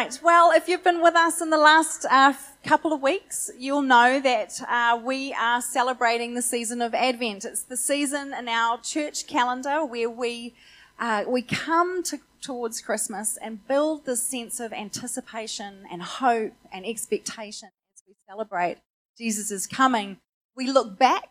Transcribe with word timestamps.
Right. 0.00 0.18
Well, 0.22 0.50
if 0.52 0.66
you've 0.66 0.82
been 0.82 1.02
with 1.02 1.14
us 1.14 1.42
in 1.42 1.50
the 1.50 1.58
last 1.58 2.06
uh, 2.10 2.32
couple 2.64 2.94
of 2.94 3.02
weeks, 3.02 3.50
you'll 3.58 3.82
know 3.82 4.18
that 4.18 4.58
uh, 4.66 4.98
we 5.04 5.34
are 5.34 5.60
celebrating 5.60 6.32
the 6.32 6.40
season 6.40 6.80
of 6.80 6.94
Advent. 6.94 7.44
It's 7.44 7.64
the 7.64 7.76
season 7.76 8.32
in 8.32 8.48
our 8.48 8.80
church 8.80 9.26
calendar 9.26 9.84
where 9.84 10.08
we 10.08 10.54
uh, 10.98 11.24
we 11.28 11.42
come 11.42 12.02
to, 12.04 12.18
towards 12.40 12.80
Christmas 12.80 13.36
and 13.42 13.66
build 13.68 14.06
this 14.06 14.22
sense 14.22 14.58
of 14.58 14.72
anticipation 14.72 15.84
and 15.92 16.00
hope 16.02 16.54
and 16.72 16.86
expectation 16.86 17.68
as 17.94 18.02
we 18.08 18.14
celebrate 18.26 18.78
Jesus' 19.18 19.66
coming. 19.66 20.16
We 20.56 20.70
look 20.70 20.98
back 20.98 21.24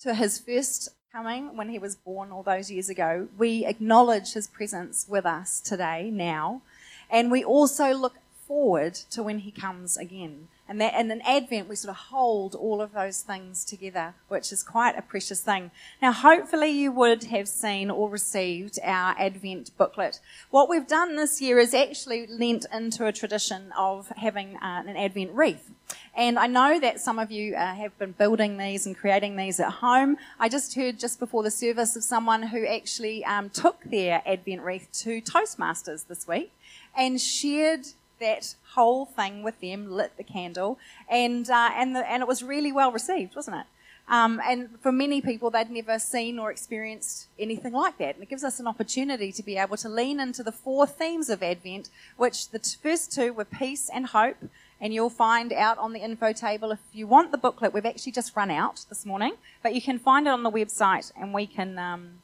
to 0.00 0.14
his 0.14 0.40
first 0.40 0.88
coming 1.12 1.56
when 1.56 1.68
he 1.68 1.78
was 1.78 1.94
born 1.94 2.32
all 2.32 2.42
those 2.42 2.72
years 2.72 2.88
ago. 2.88 3.28
We 3.38 3.64
acknowledge 3.64 4.32
his 4.32 4.48
presence 4.48 5.06
with 5.08 5.26
us 5.26 5.60
today, 5.60 6.10
now. 6.10 6.62
And 7.10 7.30
we 7.30 7.44
also 7.44 7.92
look 7.92 8.16
forward 8.46 8.94
to 8.94 9.22
when 9.22 9.40
he 9.40 9.50
comes 9.50 9.96
again. 9.96 10.48
And 10.68 10.80
that 10.80 10.94
and 10.94 11.10
in 11.12 11.20
Advent 11.22 11.68
we 11.68 11.76
sort 11.76 11.90
of 11.90 11.96
hold 11.96 12.54
all 12.54 12.80
of 12.80 12.92
those 12.92 13.20
things 13.20 13.64
together, 13.64 14.14
which 14.28 14.52
is 14.52 14.62
quite 14.62 14.98
a 14.98 15.02
precious 15.02 15.40
thing. 15.40 15.70
Now 16.02 16.12
hopefully 16.12 16.70
you 16.70 16.90
would 16.92 17.24
have 17.24 17.48
seen 17.48 17.90
or 17.90 18.08
received 18.08 18.78
our 18.82 19.14
Advent 19.18 19.76
booklet. 19.76 20.20
What 20.50 20.68
we've 20.68 20.86
done 20.86 21.16
this 21.16 21.40
year 21.40 21.58
is 21.58 21.72
actually 21.72 22.26
lent 22.26 22.66
into 22.72 23.06
a 23.06 23.12
tradition 23.12 23.72
of 23.78 24.08
having 24.16 24.56
uh, 24.56 24.82
an 24.86 24.96
Advent 24.96 25.32
wreath. 25.32 25.70
And 26.16 26.36
I 26.38 26.48
know 26.48 26.80
that 26.80 27.00
some 27.00 27.18
of 27.20 27.30
you 27.30 27.54
uh, 27.54 27.74
have 27.74 27.96
been 27.98 28.12
building 28.12 28.56
these 28.56 28.86
and 28.86 28.96
creating 28.96 29.36
these 29.36 29.60
at 29.60 29.70
home. 29.70 30.16
I 30.40 30.48
just 30.48 30.74
heard 30.74 30.98
just 30.98 31.20
before 31.20 31.44
the 31.44 31.50
service 31.50 31.94
of 31.94 32.02
someone 32.02 32.42
who 32.42 32.66
actually 32.66 33.24
um, 33.24 33.50
took 33.50 33.84
their 33.84 34.22
Advent 34.26 34.62
wreath 34.62 34.88
to 35.04 35.20
Toastmasters 35.20 36.08
this 36.08 36.26
week 36.26 36.50
and 36.96 37.20
shared 37.20 37.86
that 38.18 38.54
whole 38.74 39.04
thing 39.04 39.42
with 39.42 39.60
them, 39.60 39.90
lit 39.90 40.16
the 40.16 40.24
candle, 40.24 40.78
and 41.08 41.48
uh, 41.50 41.70
and 41.74 41.94
the, 41.94 42.10
and 42.10 42.22
it 42.22 42.28
was 42.28 42.42
really 42.42 42.72
well 42.72 42.92
received, 42.92 43.36
wasn't 43.36 43.56
it? 43.56 43.66
Um, 44.08 44.40
and 44.46 44.68
for 44.80 44.92
many 44.92 45.20
people, 45.20 45.50
they'd 45.50 45.70
never 45.70 45.98
seen 45.98 46.38
or 46.38 46.50
experienced 46.50 47.26
anything 47.38 47.72
like 47.72 47.98
that. 47.98 48.14
And 48.14 48.22
it 48.22 48.28
gives 48.28 48.44
us 48.44 48.60
an 48.60 48.68
opportunity 48.68 49.32
to 49.32 49.42
be 49.42 49.56
able 49.56 49.76
to 49.78 49.88
lean 49.88 50.20
into 50.20 50.44
the 50.44 50.52
four 50.52 50.86
themes 50.86 51.28
of 51.28 51.42
Advent, 51.42 51.88
which 52.16 52.50
the 52.50 52.60
t- 52.60 52.76
first 52.80 53.12
two 53.12 53.32
were 53.32 53.44
peace 53.44 53.90
and 53.92 54.06
hope. 54.06 54.36
And 54.80 54.94
you'll 54.94 55.10
find 55.10 55.52
out 55.52 55.78
on 55.78 55.92
the 55.92 56.00
info 56.00 56.32
table 56.32 56.70
if 56.70 56.78
you 56.92 57.06
want 57.06 57.32
the 57.32 57.38
booklet. 57.38 57.72
We've 57.72 57.86
actually 57.86 58.12
just 58.12 58.36
run 58.36 58.50
out 58.50 58.84
this 58.88 59.04
morning, 59.04 59.32
but 59.62 59.74
you 59.74 59.82
can 59.82 59.98
find 59.98 60.26
it 60.26 60.30
on 60.30 60.42
the 60.42 60.50
website 60.50 61.10
and 61.18 61.32
we 61.32 61.46
can 61.46 61.78
um, 61.78 62.18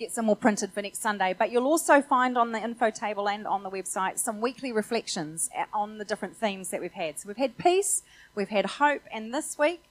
get 0.00 0.10
some 0.10 0.24
more 0.24 0.34
printed 0.34 0.72
for 0.72 0.80
next 0.80 1.02
Sunday. 1.02 1.34
But 1.38 1.52
you'll 1.52 1.66
also 1.66 2.00
find 2.00 2.38
on 2.38 2.52
the 2.52 2.58
info 2.58 2.90
table 2.90 3.28
and 3.28 3.46
on 3.46 3.62
the 3.62 3.70
website 3.70 4.18
some 4.18 4.40
weekly 4.40 4.72
reflections 4.72 5.50
on 5.74 5.98
the 5.98 6.04
different 6.04 6.36
themes 6.36 6.70
that 6.70 6.80
we've 6.80 6.92
had. 6.92 7.20
So 7.20 7.28
we've 7.28 7.36
had 7.36 7.58
peace, 7.58 8.02
we've 8.34 8.48
had 8.48 8.64
hope, 8.66 9.02
and 9.12 9.32
this 9.32 9.58
week, 9.58 9.82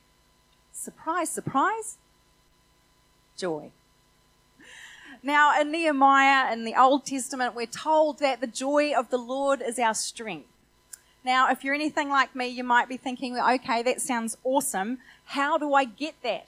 surprise, 0.73 1.29
surprise, 1.29 1.97
joy. 3.38 3.71
Now, 5.21 5.59
in 5.59 5.71
Nehemiah 5.71 6.51
in 6.51 6.66
the 6.66 6.79
Old 6.79 7.05
Testament, 7.05 7.53
we're 7.53 7.67
told 7.67 8.19
that 8.19 8.41
the 8.41 8.47
joy 8.47 8.94
of 8.97 9.09
the 9.09 9.17
Lord 9.17 9.61
is 9.61 9.78
our 9.78 9.94
strength. 9.94 10.47
Now, 11.23 11.51
if 11.51 11.63
you're 11.63 11.75
anything 11.75 12.09
like 12.09 12.35
me, 12.35 12.47
you 12.47 12.63
might 12.63 12.89
be 12.89 12.97
thinking, 12.97 13.38
okay, 13.38 13.84
that 13.84 14.01
sounds 14.01 14.38
awesome. 14.44 15.00
How 15.25 15.57
do 15.57 15.73
I 15.73 15.84
get 15.84 16.16
that? 16.23 16.47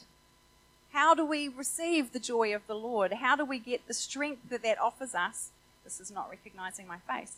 How 0.92 1.16
do 1.16 1.26
we 1.26 1.48
receive 1.48 2.12
the 2.12 2.20
joy 2.20 2.54
of 2.54 2.68
the 2.68 2.76
Lord? 2.76 3.14
How 3.14 3.36
do 3.36 3.46
we 3.46 3.60
get 3.60 3.88
the 3.88 3.94
strength 3.94 4.50
that 4.50 4.64
that 4.64 4.80
offers 4.80 5.16
us? 5.16 5.52
This 5.84 6.00
is 6.00 6.12
not 6.12 6.30
recognizing 6.30 6.88
my 6.88 6.98
face. 6.98 7.38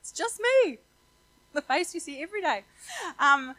It's 0.00 0.12
just 0.12 0.40
me, 0.40 0.78
the 1.52 1.60
face 1.60 1.92
you 1.92 2.00
see 2.00 2.22
every 2.22 2.40
day. 2.40 2.64
Um, 3.18 3.54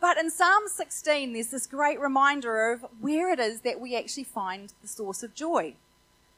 but 0.00 0.18
in 0.18 0.30
Psalm 0.30 0.64
16, 0.66 1.32
there's 1.32 1.48
this 1.48 1.66
great 1.66 2.00
reminder 2.00 2.72
of 2.72 2.86
where 3.00 3.32
it 3.32 3.38
is 3.38 3.60
that 3.60 3.80
we 3.80 3.96
actually 3.96 4.24
find 4.24 4.72
the 4.80 4.88
source 4.88 5.22
of 5.22 5.34
joy. 5.34 5.74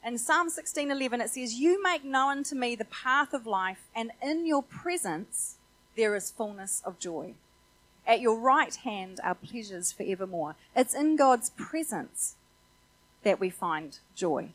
In 0.05 0.19
Psalm 0.19 0.51
16:11 0.51 1.23
it 1.23 1.31
says, 1.31 1.55
"You 1.55 1.83
make 1.83 2.05
known 2.05 2.43
to 2.45 2.55
me 2.55 2.77
the 2.77 2.85
path 2.85 3.33
of 3.33 3.47
life, 3.47 3.89
and 3.95 4.13
in 4.21 4.45
your 4.45 4.63
presence 4.63 5.57
there 5.97 6.15
is 6.15 6.31
fullness 6.31 6.83
of 6.85 6.99
joy." 6.99 7.35
At 8.07 8.21
your 8.21 8.39
right 8.39 8.75
hand 8.75 9.19
are 9.25 9.35
pleasures 9.35 9.93
forevermore. 9.93 10.57
It's 10.77 10.95
in 10.95 11.17
God's 11.17 11.51
presence 11.51 12.37
that 13.23 13.41
we 13.41 13.51
find 13.51 13.99
joy. 14.15 14.51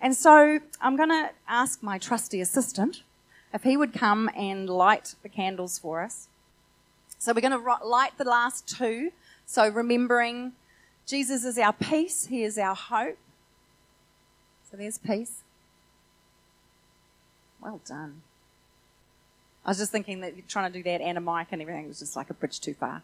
And 0.00 0.14
so 0.14 0.60
I'm 0.80 0.96
going 0.96 1.08
to 1.08 1.30
ask 1.48 1.82
my 1.82 1.98
trusty 1.98 2.40
assistant 2.40 3.02
if 3.54 3.62
he 3.62 3.76
would 3.76 3.94
come 3.94 4.28
and 4.36 4.68
light 4.68 5.14
the 5.22 5.28
candles 5.28 5.78
for 5.78 6.02
us. 6.02 6.28
So 7.18 7.32
we're 7.32 7.40
going 7.40 7.58
to 7.58 7.86
light 7.86 8.18
the 8.18 8.24
last 8.24 8.68
two. 8.68 9.12
So 9.46 9.68
remembering 9.68 10.52
Jesus 11.06 11.44
is 11.44 11.56
our 11.56 11.72
peace, 11.72 12.26
he 12.26 12.42
is 12.42 12.58
our 12.58 12.74
hope. 12.74 13.16
So 14.70 14.76
there's 14.76 14.98
peace. 14.98 15.42
Well 17.60 17.80
done. 17.86 18.22
I 19.64 19.70
was 19.70 19.78
just 19.78 19.92
thinking 19.92 20.20
that 20.20 20.48
trying 20.48 20.70
to 20.70 20.78
do 20.78 20.82
that 20.82 21.00
and 21.00 21.16
a 21.16 21.20
mic 21.20 21.48
and 21.50 21.62
everything 21.62 21.88
was 21.88 21.98
just 21.98 22.16
like 22.16 22.30
a 22.30 22.34
bridge 22.34 22.60
too 22.60 22.74
far. 22.74 23.02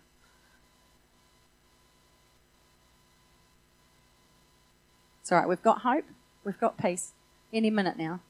It's 5.23 5.33
all 5.33 5.39
right. 5.39 5.49
We've 5.49 5.63
got 5.63 5.83
hope. 5.83 6.05
We've 6.45 6.59
got 6.59 6.77
peace. 6.77 7.13
Any 7.53 7.71
minute 7.71 7.97
now 7.97 8.21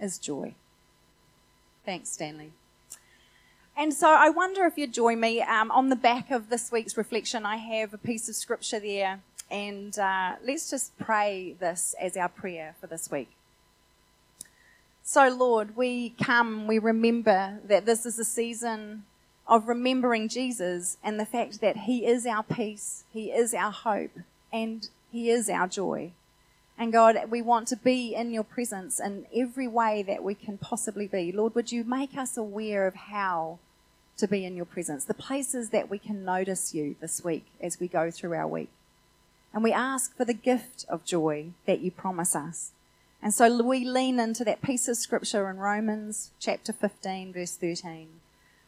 is 0.00 0.18
joy. 0.18 0.54
Thanks, 1.84 2.10
Stanley. 2.10 2.52
And 3.76 3.94
so 3.94 4.08
I 4.08 4.30
wonder 4.30 4.64
if 4.66 4.76
you'd 4.76 4.92
join 4.92 5.20
me. 5.20 5.40
Um, 5.40 5.70
on 5.70 5.88
the 5.88 5.96
back 5.96 6.30
of 6.30 6.48
this 6.48 6.72
week's 6.72 6.96
reflection, 6.96 7.46
I 7.46 7.56
have 7.56 7.94
a 7.94 7.98
piece 7.98 8.28
of 8.28 8.34
scripture 8.34 8.80
there. 8.80 9.20
And 9.50 9.98
uh, 9.98 10.34
let's 10.44 10.68
just 10.70 10.98
pray 10.98 11.54
this 11.58 11.94
as 12.00 12.16
our 12.16 12.28
prayer 12.28 12.74
for 12.80 12.86
this 12.86 13.10
week. 13.10 13.37
So, 15.10 15.26
Lord, 15.30 15.74
we 15.74 16.10
come, 16.22 16.66
we 16.66 16.78
remember 16.78 17.60
that 17.64 17.86
this 17.86 18.04
is 18.04 18.18
a 18.18 18.26
season 18.26 19.04
of 19.46 19.66
remembering 19.66 20.28
Jesus 20.28 20.98
and 21.02 21.18
the 21.18 21.24
fact 21.24 21.62
that 21.62 21.78
He 21.78 22.04
is 22.04 22.26
our 22.26 22.42
peace, 22.42 23.04
He 23.10 23.32
is 23.32 23.54
our 23.54 23.72
hope, 23.72 24.10
and 24.52 24.86
He 25.10 25.30
is 25.30 25.48
our 25.48 25.66
joy. 25.66 26.12
And 26.76 26.92
God, 26.92 27.16
we 27.30 27.40
want 27.40 27.68
to 27.68 27.76
be 27.76 28.14
in 28.14 28.32
your 28.32 28.44
presence 28.44 29.00
in 29.00 29.24
every 29.34 29.66
way 29.66 30.02
that 30.02 30.22
we 30.22 30.34
can 30.34 30.58
possibly 30.58 31.06
be. 31.06 31.32
Lord, 31.32 31.54
would 31.54 31.72
you 31.72 31.84
make 31.84 32.14
us 32.14 32.36
aware 32.36 32.86
of 32.86 32.94
how 32.94 33.60
to 34.18 34.28
be 34.28 34.44
in 34.44 34.56
your 34.56 34.66
presence, 34.66 35.06
the 35.06 35.14
places 35.14 35.70
that 35.70 35.88
we 35.88 35.98
can 35.98 36.22
notice 36.22 36.74
you 36.74 36.96
this 37.00 37.24
week 37.24 37.46
as 37.62 37.80
we 37.80 37.88
go 37.88 38.10
through 38.10 38.34
our 38.34 38.46
week. 38.46 38.68
And 39.54 39.64
we 39.64 39.72
ask 39.72 40.14
for 40.14 40.26
the 40.26 40.34
gift 40.34 40.84
of 40.86 41.06
joy 41.06 41.52
that 41.64 41.80
you 41.80 41.90
promise 41.90 42.36
us. 42.36 42.72
And 43.22 43.34
so 43.34 43.62
we 43.62 43.84
lean 43.84 44.20
into 44.20 44.44
that 44.44 44.62
piece 44.62 44.88
of 44.88 44.96
scripture 44.96 45.50
in 45.50 45.58
Romans 45.58 46.30
chapter 46.38 46.72
15, 46.72 47.32
verse 47.32 47.56
13, 47.56 48.08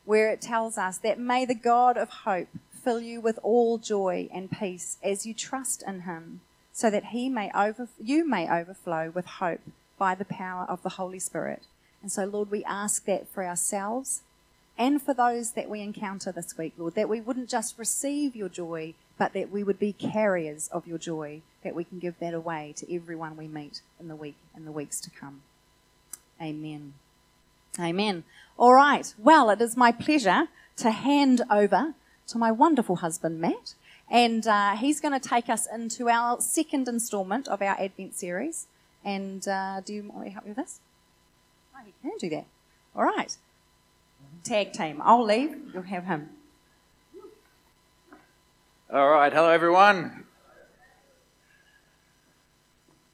where 0.05 0.31
it 0.31 0.41
tells 0.41 0.77
us 0.77 0.99
that 0.99 1.21
may 1.21 1.45
the 1.45 1.55
God 1.55 1.97
of 1.97 2.11
hope 2.11 2.49
fill 2.73 3.01
you 3.01 3.21
with 3.21 3.39
all 3.43 3.79
joy 3.79 4.29
and 4.33 4.51
peace 4.51 4.99
as 5.05 5.25
you 5.25 5.35
trust 5.35 5.85
in 5.87 6.01
him, 6.01 6.41
so 6.73 6.91
that 6.91 7.07
he 7.07 7.29
may 7.29 7.51
over, 7.55 7.89
you 8.03 8.27
may 8.29 8.51
overflow 8.51 9.11
with 9.11 9.27
hope 9.27 9.61
by 9.99 10.15
the 10.15 10.25
power 10.25 10.65
of 10.69 10.83
the 10.83 10.91
Holy 10.91 11.19
Spirit. 11.19 11.63
And 12.03 12.11
so, 12.11 12.25
Lord, 12.25 12.51
we 12.51 12.65
ask 12.65 13.05
that 13.05 13.29
for 13.29 13.45
ourselves 13.45 14.23
and 14.81 15.03
for 15.03 15.13
those 15.13 15.53
that 15.53 15.69
we 15.69 15.83
encounter 15.83 16.33
this 16.33 16.57
week, 16.57 16.73
Lord, 16.79 16.95
that 16.95 17.11
we 17.11 17.21
wouldn't 17.21 17.51
just 17.51 17.79
receive 17.79 18.35
your 18.35 18.49
joy, 18.49 18.95
but 19.19 19.35
that 19.35 19.51
we 19.51 19.63
would 19.63 19.79
be 19.79 19.93
carriers 19.93 20.69
of 20.69 20.87
your 20.87 20.97
joy, 20.97 21.43
that 21.63 21.75
we 21.75 21.85
can 21.85 21.99
give 21.99 22.19
that 22.19 22.33
away 22.33 22.73
to 22.79 22.93
everyone 22.93 23.37
we 23.37 23.47
meet 23.47 23.83
in 24.01 24.09
the 24.09 24.17
week 24.17 24.37
and 24.55 24.67
the 24.67 24.73
weeks 24.73 24.99
to 25.03 25.11
come. 25.11 25.43
Amen. 26.41 26.95
Amen. 27.79 28.25
All 28.57 28.73
right. 28.73 29.15
Well, 29.19 29.51
it 29.51 29.61
is 29.61 29.77
my 29.77 29.93
pleasure 29.93 30.49
to 30.79 30.91
hand 30.91 31.43
over 31.51 31.93
to 32.29 32.39
my 32.39 32.51
wonderful 32.51 32.97
husband, 32.97 33.39
Matt, 33.39 33.75
and 34.11 34.47
uh, 34.47 34.77
he's 34.77 34.99
going 34.99 35.13
to 35.13 35.29
take 35.29 35.51
us 35.51 35.69
into 35.71 36.09
our 36.09 36.41
second 36.41 36.89
instalment 36.89 37.49
of 37.49 37.61
our 37.61 37.79
Advent 37.79 38.15
series. 38.15 38.67
And 39.05 39.47
uh, 39.47 39.83
do 39.85 39.93
you 39.93 40.05
want 40.05 40.21
me 40.21 40.29
to 40.29 40.33
help 40.33 40.45
me 40.47 40.53
with 40.53 40.57
this? 40.57 40.81
Oh, 41.77 41.81
he 41.85 41.93
can 42.01 42.17
do 42.19 42.31
that. 42.31 42.47
All 42.97 43.05
right. 43.05 43.37
Tag 44.51 44.73
team. 44.73 45.01
I'll 45.05 45.23
leave. 45.23 45.57
You'll 45.73 45.85
have 45.85 46.07
him. 46.07 46.29
All 48.93 49.09
right, 49.09 49.33
hello 49.33 49.49
everyone. 49.49 50.25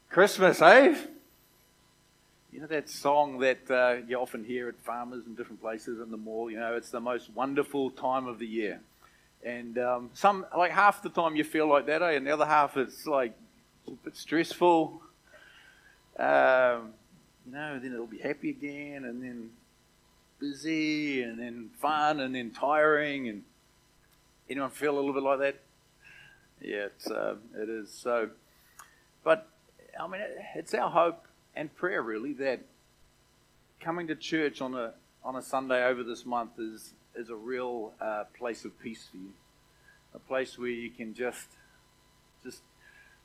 Christmas, 0.08 0.62
eh? 0.62 0.96
You 2.50 2.60
know 2.60 2.66
that 2.68 2.88
song 2.88 3.40
that 3.40 3.70
uh, 3.70 3.96
you 4.08 4.16
often 4.16 4.44
hear 4.44 4.70
at 4.70 4.80
farmers 4.80 5.26
and 5.26 5.36
different 5.36 5.60
places 5.60 6.00
in 6.00 6.10
the 6.10 6.16
mall? 6.16 6.50
You 6.50 6.58
know, 6.58 6.74
it's 6.74 6.88
the 6.88 7.00
most 7.00 7.28
wonderful 7.34 7.90
time 7.90 8.26
of 8.26 8.38
the 8.38 8.46
year. 8.46 8.80
And 9.44 9.76
um, 9.76 10.10
some, 10.14 10.46
like 10.56 10.70
half 10.70 11.02
the 11.02 11.10
time 11.10 11.36
you 11.36 11.44
feel 11.44 11.66
like 11.66 11.84
that, 11.84 12.00
eh? 12.00 12.12
And 12.12 12.26
the 12.26 12.30
other 12.30 12.46
half 12.46 12.78
it's 12.78 13.06
like 13.06 13.36
a 13.86 13.90
bit 13.90 14.16
stressful. 14.16 15.02
Um, 16.18 16.94
you 17.44 17.52
know, 17.52 17.78
then 17.78 17.92
it'll 17.92 18.06
be 18.06 18.20
happy 18.20 18.48
again, 18.48 19.04
and 19.04 19.22
then 19.22 19.50
busy, 20.38 21.22
and 21.22 21.38
then 21.38 21.70
fun, 21.78 22.20
and 22.20 22.34
then 22.34 22.50
tiring. 22.50 23.28
And 23.28 23.42
anyone 24.48 24.70
feel 24.70 24.94
a 24.94 24.96
little 24.96 25.12
bit 25.12 25.22
like 25.22 25.38
that? 25.40 25.60
Yeah, 26.60 26.86
it's, 26.86 27.10
uh, 27.10 27.36
it 27.56 27.68
is. 27.68 27.90
So, 27.90 28.30
but 29.22 29.48
I 29.98 30.06
mean, 30.06 30.20
it's 30.54 30.74
our 30.74 30.90
hope 30.90 31.26
and 31.54 31.74
prayer 31.74 32.02
really 32.02 32.34
that 32.34 32.60
coming 33.80 34.06
to 34.08 34.14
church 34.14 34.60
on 34.60 34.74
a 34.74 34.92
on 35.24 35.36
a 35.36 35.42
Sunday 35.42 35.84
over 35.84 36.02
this 36.02 36.24
month 36.24 36.58
is 36.58 36.92
is 37.16 37.30
a 37.30 37.36
real 37.36 37.92
uh, 38.00 38.24
place 38.38 38.64
of 38.64 38.78
peace 38.80 39.08
for 39.10 39.16
you, 39.16 39.32
a 40.14 40.18
place 40.18 40.58
where 40.58 40.68
you 40.68 40.90
can 40.90 41.14
just 41.14 41.48
just 42.44 42.62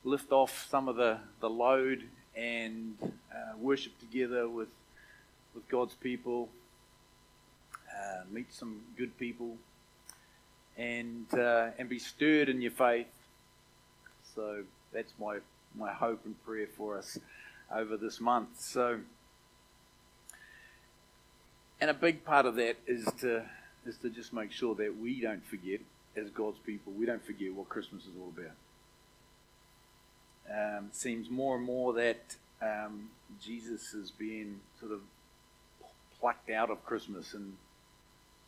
lift 0.04 0.32
off 0.32 0.68
some 0.70 0.88
of 0.88 0.96
the 0.96 1.20
the 1.42 1.50
load 1.50 2.04
and 2.36 2.96
uh, 3.02 3.58
worship 3.58 3.98
together 4.00 4.48
with 4.48 4.70
with 5.54 5.68
God's 5.68 5.96
people, 5.96 6.50
uh, 8.02 8.24
meet 8.32 8.54
some 8.54 8.82
good 8.98 9.18
people, 9.18 9.58
and 10.78 11.26
uh, 11.34 11.70
and 11.78 11.88
be 11.88 12.00
stirred 12.00 12.50
in 12.50 12.62
your 12.62 12.72
faith. 12.72 13.08
So 14.36 14.64
that's 14.94 15.14
my 15.20 15.40
my 15.76 15.92
hope 15.92 16.22
and 16.26 16.42
prayer 16.44 16.68
for 16.78 16.98
us 16.98 17.18
over 17.74 17.98
this 17.98 18.20
month. 18.20 18.60
So, 18.60 19.00
and 21.80 21.90
a 21.90 21.94
big 21.94 22.26
part 22.26 22.46
of 22.46 22.56
that 22.56 22.78
is 22.88 23.06
to 23.20 23.46
is 23.86 23.98
to 23.98 24.10
just 24.10 24.34
make 24.34 24.52
sure 24.52 24.76
that 24.76 24.98
we 25.00 25.22
don't 25.22 25.46
forget, 25.46 25.82
as 26.16 26.30
God's 26.30 26.60
people, 26.60 26.94
we 26.94 27.06
don't 27.06 27.24
forget 27.24 27.54
what 27.54 27.70
Christmas 27.70 28.04
is 28.04 28.12
all 28.20 28.32
about. 28.36 28.56
Um, 30.50 30.90
seems 30.92 31.30
more 31.30 31.56
and 31.56 31.66
more 31.66 31.94
that 31.94 32.36
um, 32.62 33.10
Jesus 33.44 33.94
is 33.94 34.12
being 34.12 34.60
sort 34.80 34.92
of 34.92 35.02
plucked 36.20 36.50
out 36.50 36.70
of 36.70 36.86
Christmas 36.86 37.34
and 37.34 37.56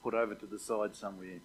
put 0.03 0.13
over 0.13 0.35
to 0.35 0.45
the 0.45 0.59
side 0.59 0.95
somewhere. 0.95 1.39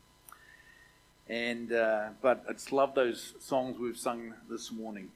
And 1.29 1.73
uh, 1.73 2.09
but 2.23 2.45
it's 2.49 2.73
love 2.73 2.95
those 2.95 3.35
songs 3.39 3.79
we've 3.79 3.99
sung 3.99 4.35
this 4.51 4.73
morning 4.73 5.11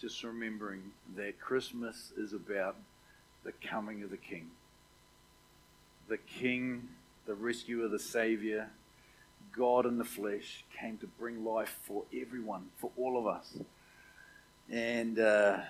just 0.00 0.22
remembering 0.22 0.82
that 1.16 1.40
Christmas 1.40 2.12
is 2.16 2.32
about 2.32 2.76
the 3.44 3.52
coming 3.66 4.02
of 4.02 4.10
the 4.10 4.16
King. 4.16 4.50
The 6.08 6.18
King, 6.18 6.88
the 7.26 7.34
rescuer, 7.34 7.88
the 7.88 7.98
Savior, 7.98 8.68
God 9.56 9.86
in 9.86 9.98
the 9.98 10.04
flesh 10.04 10.64
came 10.78 10.98
to 10.98 11.06
bring 11.06 11.44
life 11.44 11.78
for 11.84 12.02
everyone, 12.14 12.66
for 12.78 12.90
all 12.96 13.18
of 13.18 13.26
us. 13.26 13.56
And 14.70 15.18
uh, 15.18 15.60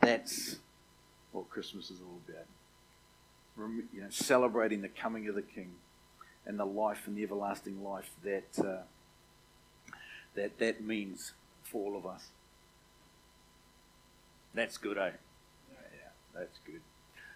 that's 0.00 0.56
what 1.32 1.48
Christmas 1.50 1.90
is 1.90 2.00
all 2.00 2.18
about. 2.28 2.46
You 3.56 4.00
know, 4.00 4.06
celebrating 4.10 4.82
the 4.82 4.88
coming 4.88 5.28
of 5.28 5.36
the 5.36 5.42
King 5.42 5.74
and 6.44 6.58
the 6.58 6.64
life 6.64 7.06
and 7.06 7.16
the 7.16 7.22
everlasting 7.22 7.84
life 7.84 8.10
that 8.24 8.58
uh, 8.58 8.82
that 10.34 10.58
that 10.58 10.82
means 10.82 11.32
for 11.62 11.90
all 11.90 11.96
of 11.96 12.04
us. 12.04 12.28
That's 14.54 14.76
good, 14.76 14.98
eh? 14.98 15.10
Yeah, 15.70 16.08
that's 16.34 16.58
good. 16.66 16.80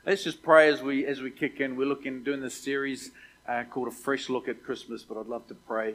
Let's 0.04 0.24
just 0.24 0.42
pray 0.42 0.68
as 0.68 0.82
we 0.82 1.06
as 1.06 1.20
we 1.20 1.30
kick 1.30 1.60
in. 1.60 1.76
We're 1.76 1.86
looking 1.86 2.24
doing 2.24 2.40
this 2.40 2.54
series 2.54 3.12
uh, 3.48 3.64
called 3.70 3.88
a 3.88 3.92
fresh 3.92 4.28
look 4.28 4.48
at 4.48 4.64
Christmas, 4.64 5.04
but 5.04 5.18
I'd 5.18 5.26
love 5.26 5.46
to 5.48 5.54
pray 5.54 5.94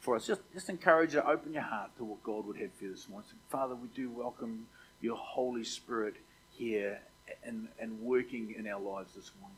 for 0.00 0.16
us. 0.16 0.26
Just 0.26 0.42
just 0.52 0.68
encourage 0.68 1.14
you, 1.14 1.20
to 1.20 1.28
open 1.28 1.54
your 1.54 1.62
heart 1.62 1.96
to 1.96 2.04
what 2.04 2.22
God 2.22 2.46
would 2.46 2.58
have 2.58 2.74
for 2.74 2.84
you 2.84 2.90
this 2.90 3.08
morning. 3.08 3.28
So, 3.30 3.36
Father, 3.48 3.74
we 3.74 3.88
do 3.94 4.10
welcome 4.10 4.66
your 5.00 5.16
Holy 5.16 5.64
Spirit 5.64 6.14
here 6.50 7.00
and 7.44 7.68
and 7.78 8.00
working 8.00 8.54
in 8.58 8.66
our 8.66 8.80
lives 8.80 9.14
this 9.14 9.30
morning. 9.40 9.56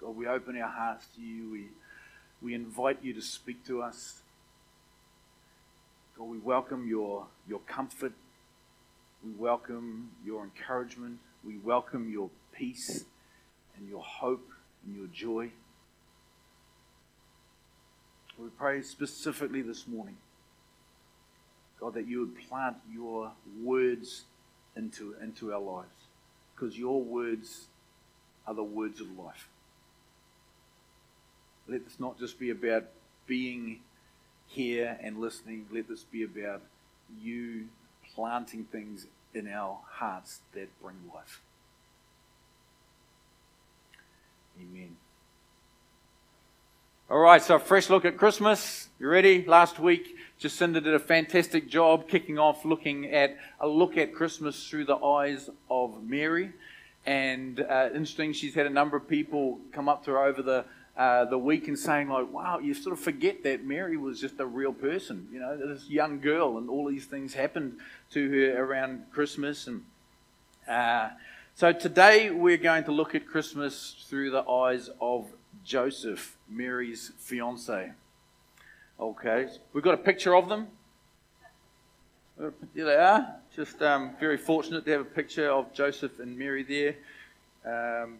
God, 0.00 0.16
we 0.16 0.26
open 0.26 0.60
our 0.60 0.70
hearts 0.70 1.06
to 1.16 1.22
you. 1.22 1.50
We 1.50 1.66
we 2.42 2.54
invite 2.54 2.98
you 3.02 3.12
to 3.14 3.22
speak 3.22 3.66
to 3.66 3.82
us. 3.82 4.22
God, 6.16 6.24
we 6.24 6.38
welcome 6.38 6.86
your 6.88 7.26
your 7.48 7.60
comfort 7.60 8.12
we 9.24 9.32
welcome 9.32 10.10
your 10.24 10.44
encouragement. 10.44 11.18
We 11.44 11.58
welcome 11.58 12.10
your 12.10 12.30
peace 12.52 13.04
and 13.76 13.88
your 13.88 14.02
hope 14.02 14.48
and 14.84 14.96
your 14.96 15.08
joy. 15.08 15.50
We 18.38 18.48
pray 18.58 18.80
specifically 18.80 19.60
this 19.60 19.86
morning, 19.86 20.16
God, 21.78 21.92
that 21.92 22.06
you 22.06 22.20
would 22.20 22.48
plant 22.48 22.78
your 22.90 23.32
words 23.62 24.22
into, 24.74 25.14
into 25.22 25.52
our 25.52 25.60
lives 25.60 25.99
because 26.60 26.76
your 26.76 27.02
words 27.02 27.66
are 28.46 28.54
the 28.54 28.62
words 28.62 29.00
of 29.00 29.06
life. 29.18 29.48
Let 31.66 31.84
this 31.84 31.98
not 31.98 32.18
just 32.18 32.38
be 32.38 32.50
about 32.50 32.84
being 33.26 33.80
here 34.46 34.98
and 35.02 35.18
listening. 35.18 35.66
Let 35.72 35.88
this 35.88 36.04
be 36.04 36.22
about 36.22 36.62
you 37.22 37.68
planting 38.14 38.64
things 38.64 39.06
in 39.32 39.48
our 39.48 39.78
hearts 39.88 40.40
that 40.52 40.68
bring 40.82 40.96
life. 41.14 41.40
Amen. 44.60 44.96
All 47.10 47.18
right, 47.18 47.42
so 47.42 47.56
a 47.56 47.58
fresh 47.58 47.90
look 47.90 48.04
at 48.04 48.16
Christmas. 48.16 48.88
You 49.00 49.08
ready? 49.08 49.44
Last 49.44 49.80
week, 49.80 50.16
Jacinda 50.40 50.74
did 50.74 50.94
a 50.94 51.00
fantastic 51.00 51.68
job 51.68 52.06
kicking 52.08 52.38
off 52.38 52.64
looking 52.64 53.10
at 53.10 53.36
a 53.58 53.66
look 53.66 53.96
at 53.96 54.14
Christmas 54.14 54.68
through 54.68 54.84
the 54.84 54.94
eyes 54.94 55.50
of 55.68 56.04
Mary. 56.04 56.52
And 57.04 57.58
uh, 57.68 57.88
interesting, 57.92 58.32
she's 58.32 58.54
had 58.54 58.66
a 58.66 58.70
number 58.70 58.96
of 58.96 59.08
people 59.08 59.58
come 59.72 59.88
up 59.88 60.04
to 60.04 60.12
her 60.12 60.24
over 60.24 60.40
the 60.40 60.64
uh, 60.96 61.24
the 61.24 61.36
week 61.36 61.66
and 61.66 61.76
saying 61.76 62.10
like, 62.10 62.32
"Wow, 62.32 62.60
you 62.60 62.74
sort 62.74 62.92
of 62.92 63.00
forget 63.00 63.42
that 63.42 63.64
Mary 63.64 63.96
was 63.96 64.20
just 64.20 64.38
a 64.38 64.46
real 64.46 64.72
person. 64.72 65.26
You 65.32 65.40
know, 65.40 65.56
this 65.56 65.90
young 65.90 66.20
girl, 66.20 66.58
and 66.58 66.70
all 66.70 66.86
these 66.86 67.06
things 67.06 67.34
happened 67.34 67.78
to 68.12 68.30
her 68.30 68.64
around 68.64 69.06
Christmas." 69.10 69.66
And 69.66 69.82
uh, 70.68 71.08
so 71.56 71.72
today 71.72 72.30
we're 72.30 72.56
going 72.56 72.84
to 72.84 72.92
look 72.92 73.16
at 73.16 73.26
Christmas 73.26 73.96
through 74.08 74.30
the 74.30 74.48
eyes 74.48 74.90
of 75.00 75.26
Joseph, 75.64 76.36
Mary's 76.48 77.12
fiance. 77.18 77.92
Okay, 78.98 79.48
we've 79.72 79.84
got 79.84 79.94
a 79.94 80.02
picture 80.02 80.34
of 80.34 80.48
them. 80.48 80.68
There 82.38 82.52
they 82.74 82.96
are. 82.96 83.36
Just 83.54 83.82
um, 83.82 84.12
very 84.18 84.38
fortunate 84.38 84.84
to 84.86 84.90
have 84.92 85.00
a 85.02 85.04
picture 85.04 85.50
of 85.50 85.72
Joseph 85.74 86.20
and 86.20 86.38
Mary 86.38 86.62
there. 86.62 86.94
Um, 87.64 88.18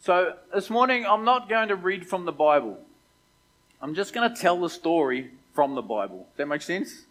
so 0.00 0.34
this 0.54 0.70
morning, 0.70 1.04
I'm 1.06 1.24
not 1.24 1.48
going 1.48 1.68
to 1.68 1.76
read 1.76 2.06
from 2.06 2.24
the 2.26 2.32
Bible. 2.32 2.78
I'm 3.80 3.94
just 3.94 4.14
going 4.14 4.32
to 4.32 4.40
tell 4.40 4.60
the 4.60 4.70
story 4.70 5.30
from 5.52 5.74
the 5.74 5.82
Bible. 5.82 6.18
Does 6.18 6.36
that 6.36 6.46
make 6.46 6.62
sense? 6.62 7.06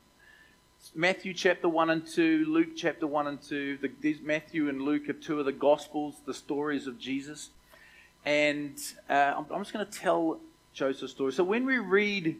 Matthew 0.95 1.33
chapter 1.33 1.67
1 1.67 1.89
and 1.89 2.05
2, 2.05 2.45
Luke 2.47 2.75
chapter 2.75 3.07
1 3.07 3.27
and 3.27 3.41
2. 3.41 3.77
The, 3.81 3.91
these, 4.01 4.21
Matthew 4.21 4.69
and 4.69 4.81
Luke 4.81 5.09
are 5.09 5.13
two 5.13 5.39
of 5.39 5.45
the 5.45 5.51
Gospels, 5.51 6.15
the 6.25 6.33
stories 6.33 6.87
of 6.87 6.99
Jesus. 6.99 7.49
And 8.25 8.79
uh, 9.09 9.33
I'm, 9.37 9.45
I'm 9.51 9.61
just 9.61 9.73
going 9.73 9.85
to 9.85 9.91
tell 9.91 10.39
Joseph's 10.73 11.11
story. 11.11 11.31
So 11.33 11.43
when 11.43 11.65
we 11.65 11.77
read 11.77 12.37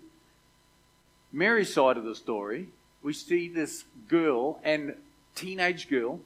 Mary's 1.32 1.74
side 1.74 1.98
of 1.98 2.04
the 2.04 2.16
story, 2.16 2.70
we 3.02 3.14
see 3.14 3.50
this 3.50 3.84
girl 4.08 4.60
and 4.64 4.96
teenage 5.36 5.90
girl. 5.90 6.20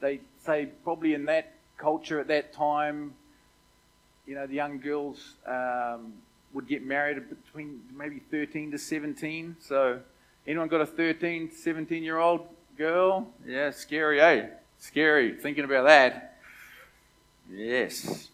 They 0.00 0.20
say 0.44 0.68
probably 0.82 1.14
in 1.14 1.24
that 1.26 1.52
culture 1.78 2.20
at 2.20 2.28
that 2.28 2.52
time, 2.52 3.14
you 4.26 4.34
know, 4.34 4.46
the 4.46 4.54
young 4.54 4.78
girls 4.78 5.34
um, 5.46 6.14
would 6.52 6.68
get 6.68 6.84
married 6.84 7.22
between 7.28 7.80
maybe 7.96 8.20
13 8.30 8.70
to 8.72 8.78
17. 8.78 9.56
So, 9.60 10.00
anyone 10.46 10.68
got 10.68 10.80
a 10.80 10.86
13, 10.86 11.50
17 11.50 12.02
year 12.02 12.18
old 12.18 12.46
girl? 12.76 13.28
Yeah, 13.46 13.70
scary, 13.70 14.20
eh? 14.20 14.46
Scary 14.78 15.34
thinking 15.34 15.64
about 15.64 15.84
that. 15.84 16.38
Yes. 17.50 18.28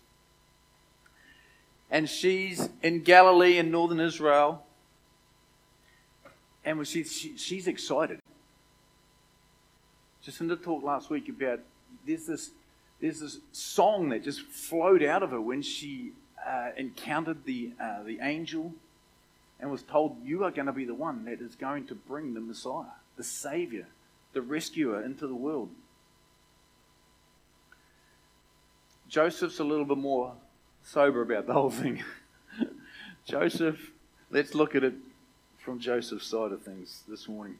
And 1.91 2.09
she's 2.09 2.69
in 2.83 3.03
Galilee 3.03 3.59
in 3.59 3.71
northern 3.71 4.01
Israel. 4.01 4.65
And 6.65 6.87
she, 6.87 7.05
she, 7.05 7.37
she's 7.37 7.67
excited. 7.67 8.21
Jacinda 10.25 10.63
talked 10.63 10.85
last 10.85 11.11
week 11.11 11.29
about 11.29 11.61
there's 12.07 12.27
this 12.27 12.51
there's 13.01 13.21
this 13.21 13.39
song 13.53 14.11
that 14.11 14.23
just 14.23 14.43
flowed 14.43 15.03
out 15.03 15.23
of 15.23 15.31
her 15.31 15.41
when 15.41 15.63
she 15.63 16.13
uh, 16.47 16.71
encountered 16.77 17.45
the, 17.45 17.73
uh, 17.81 18.03
the 18.03 18.19
angel 18.21 18.75
and 19.59 19.71
was 19.71 19.83
told, 19.83 20.17
You 20.25 20.45
are 20.45 20.51
going 20.51 20.67
to 20.67 20.73
be 20.73 20.85
the 20.85 20.95
one 20.95 21.25
that 21.25 21.41
is 21.41 21.55
going 21.55 21.87
to 21.87 21.95
bring 21.95 22.35
the 22.35 22.41
Messiah, 22.41 22.85
the 23.17 23.25
Savior, 23.25 23.87
the 24.33 24.43
rescuer 24.43 25.03
into 25.03 25.27
the 25.27 25.35
world. 25.35 25.71
Joseph's 29.09 29.59
a 29.59 29.65
little 29.65 29.85
bit 29.85 29.99
more 29.99 30.35
sober 30.85 31.23
about 31.23 31.47
the 31.47 31.53
whole 31.53 31.71
thing. 31.71 32.03
Joseph, 33.25 33.91
let's 34.31 34.55
look 34.55 34.75
at 34.75 34.85
it 34.85 34.95
from 35.59 35.79
Joseph's 35.79 36.27
side 36.27 36.53
of 36.53 36.63
things 36.63 37.03
this 37.09 37.29
morning. 37.29 37.57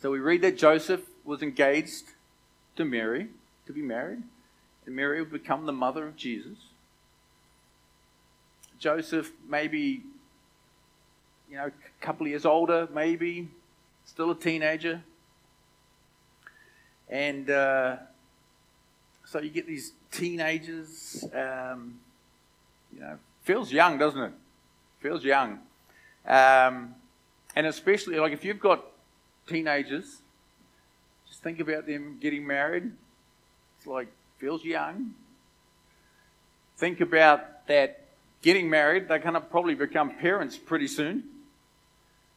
So 0.00 0.10
we 0.10 0.18
read 0.18 0.42
that 0.42 0.56
Joseph 0.56 1.02
was 1.24 1.42
engaged 1.42 2.04
to 2.76 2.84
Mary, 2.84 3.28
to 3.66 3.72
be 3.72 3.82
married, 3.82 4.22
and 4.86 4.94
Mary 4.94 5.20
would 5.20 5.32
become 5.32 5.66
the 5.66 5.72
mother 5.72 6.06
of 6.06 6.16
Jesus. 6.16 6.56
Joseph, 8.78 9.32
maybe, 9.48 10.02
you 11.50 11.56
know, 11.56 11.66
a 11.66 12.04
couple 12.04 12.26
of 12.26 12.30
years 12.30 12.46
older, 12.46 12.88
maybe, 12.94 13.48
still 14.04 14.30
a 14.30 14.34
teenager. 14.34 15.02
And 17.08 17.50
uh, 17.50 17.96
so 19.24 19.40
you 19.40 19.50
get 19.50 19.66
these 19.66 19.92
teenagers, 20.10 21.24
um, 21.34 21.98
you 22.92 23.00
know, 23.00 23.18
feels 23.42 23.72
young, 23.72 23.98
doesn't 23.98 24.20
it? 24.20 24.32
Feels 25.00 25.24
young. 25.24 25.58
Um, 26.26 26.94
and 27.54 27.66
especially, 27.66 28.18
like, 28.18 28.32
if 28.32 28.44
you've 28.44 28.60
got 28.60 28.84
teenagers, 29.46 30.18
just 31.26 31.42
think 31.42 31.60
about 31.60 31.86
them 31.86 32.18
getting 32.20 32.46
married. 32.46 32.90
It's 33.76 33.86
like, 33.86 34.08
feels 34.38 34.64
young. 34.64 35.14
Think 36.76 37.00
about 37.00 37.66
that 37.66 38.08
getting 38.42 38.70
married, 38.70 39.08
they're 39.08 39.18
going 39.18 39.34
to 39.34 39.40
probably 39.40 39.74
become 39.74 40.10
parents 40.16 40.56
pretty 40.56 40.86
soon. 40.86 41.24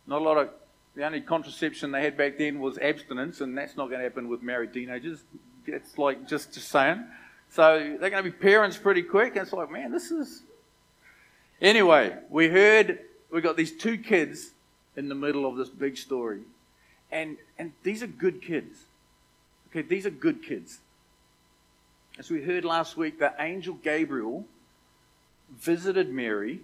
Not 0.08 0.22
a 0.22 0.24
lot 0.24 0.38
of, 0.38 0.50
the 0.96 1.06
only 1.06 1.22
contraception 1.22 1.92
they 1.92 2.02
had 2.02 2.18
back 2.18 2.38
then 2.38 2.60
was 2.60 2.78
abstinence, 2.80 3.42
and 3.42 3.58
that's 3.58 3.78
not 3.78 3.88
going 3.88 4.00
to 4.00 4.04
happen 4.04 4.28
with 4.28 4.42
married 4.42 4.74
teenagers. 4.74 5.24
It's 5.68 5.98
like 5.98 6.28
just, 6.28 6.54
just 6.54 6.70
saying. 6.70 7.06
So 7.52 7.98
they're 8.00 8.10
going 8.10 8.24
to 8.24 8.32
be 8.32 8.32
parents 8.32 8.78
pretty 8.78 9.04
quick. 9.04 9.36
And 9.36 9.44
it's 9.44 9.54
like, 9.54 9.70
man, 9.70 9.92
this 9.92 10.10
is. 10.10 10.42
Anyway, 11.62 12.18
we 12.30 12.48
heard 12.48 13.00
we 13.32 13.42
got 13.42 13.58
these 13.58 13.72
two 13.72 13.98
kids 13.98 14.52
in 14.96 15.10
the 15.10 15.16
middle 15.16 15.46
of 15.46 15.58
this 15.58 15.70
big 15.70 15.98
story. 15.98 16.42
And, 17.12 17.38
and 17.60 17.74
these 17.84 18.02
are 18.02 18.08
good 18.08 18.42
kids. 18.42 18.80
Okay, 19.70 19.82
these 19.82 20.06
are 20.06 20.12
good 20.12 20.44
kids. 20.44 20.80
As 22.18 22.30
we 22.30 22.42
heard 22.42 22.66
last 22.66 22.98
week, 22.98 23.20
the 23.20 23.34
angel 23.40 23.76
Gabriel 23.76 24.46
visited 25.58 26.10
Mary, 26.10 26.60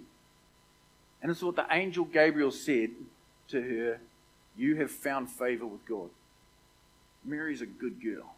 and 1.22 1.30
this 1.30 1.38
is 1.38 1.44
what 1.44 1.56
the 1.56 1.68
angel 1.72 2.06
Gabriel 2.06 2.52
said 2.52 2.92
to 3.50 3.62
her 3.62 4.00
You 4.58 4.76
have 4.78 4.92
found 4.92 5.30
favor 5.30 5.66
with 5.66 5.86
God. 5.86 6.10
Mary's 7.26 7.62
a 7.62 7.66
good 7.66 8.02
girl. 8.02 8.37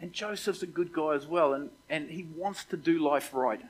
And 0.00 0.12
Joseph's 0.12 0.62
a 0.62 0.66
good 0.66 0.92
guy 0.92 1.14
as 1.14 1.26
well, 1.26 1.54
and, 1.54 1.70
and 1.88 2.10
he 2.10 2.26
wants 2.36 2.64
to 2.66 2.76
do 2.76 2.98
life 2.98 3.32
right, 3.32 3.62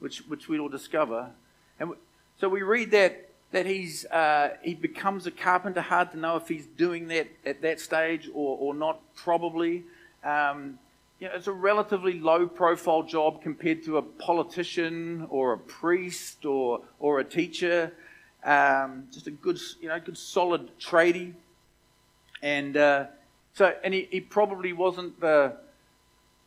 which, 0.00 0.18
which 0.26 0.48
we'll 0.48 0.68
discover. 0.68 1.30
And 1.78 1.92
so 2.40 2.48
we 2.48 2.62
read 2.62 2.90
that, 2.90 3.30
that 3.52 3.66
he's, 3.66 4.04
uh, 4.06 4.56
he 4.62 4.74
becomes 4.74 5.26
a 5.26 5.30
carpenter. 5.30 5.80
Hard 5.80 6.10
to 6.12 6.18
know 6.18 6.36
if 6.36 6.48
he's 6.48 6.66
doing 6.66 7.06
that 7.08 7.28
at 7.46 7.62
that 7.62 7.78
stage 7.78 8.28
or, 8.34 8.58
or 8.58 8.74
not, 8.74 9.00
probably. 9.14 9.84
Um, 10.24 10.78
you 11.20 11.28
know, 11.28 11.34
it's 11.34 11.46
a 11.46 11.52
relatively 11.52 12.18
low 12.18 12.48
profile 12.48 13.04
job 13.04 13.42
compared 13.42 13.84
to 13.84 13.98
a 13.98 14.02
politician 14.02 15.28
or 15.30 15.52
a 15.52 15.58
priest 15.58 16.44
or, 16.44 16.80
or 16.98 17.20
a 17.20 17.24
teacher. 17.24 17.92
Um, 18.42 19.04
just 19.12 19.28
a 19.28 19.30
good, 19.30 19.60
you 19.80 19.86
know, 19.88 20.00
good 20.00 20.18
solid 20.18 20.76
tradie. 20.80 21.34
And 22.42 22.76
uh, 22.76 23.06
so, 23.54 23.74
and 23.84 23.92
he, 23.92 24.08
he 24.10 24.20
probably 24.20 24.72
wasn't 24.72 25.20
the, 25.20 25.56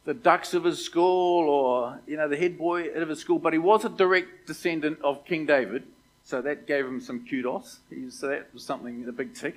the 0.06 0.14
dux 0.14 0.54
of 0.54 0.64
his 0.64 0.84
school 0.84 1.48
or, 1.50 2.00
you 2.08 2.18
know, 2.18 2.28
the 2.28 2.38
head 2.38 2.58
boy 2.58 2.90
of 2.90 3.10
his 3.10 3.20
school, 3.20 3.40
but 3.40 3.54
he 3.54 3.60
was 3.60 3.86
a 3.86 3.90
direct 3.90 4.48
descendant 4.48 5.00
of 5.04 5.26
King 5.26 5.46
David. 5.46 5.84
So 6.24 6.42
that 6.42 6.66
gave 6.66 6.86
him 6.86 7.00
some 7.00 7.26
kudos. 7.28 7.80
so 8.10 8.28
that 8.30 8.52
was 8.54 8.64
something, 8.64 9.06
a 9.08 9.12
big 9.12 9.36
tick. 9.36 9.56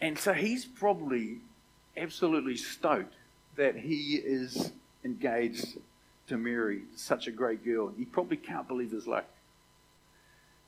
And 0.00 0.18
so 0.18 0.32
he's 0.32 0.64
probably 0.64 1.38
absolutely 1.96 2.56
stoked 2.56 3.14
that 3.56 3.76
he 3.76 4.16
is 4.16 4.72
engaged 5.04 5.78
to 6.26 6.36
Mary, 6.36 6.82
such 6.96 7.28
a 7.28 7.30
great 7.30 7.64
girl. 7.64 7.92
He 7.96 8.04
probably 8.04 8.36
can't 8.36 8.66
believe 8.66 8.90
his 8.90 9.06
luck. 9.06 9.26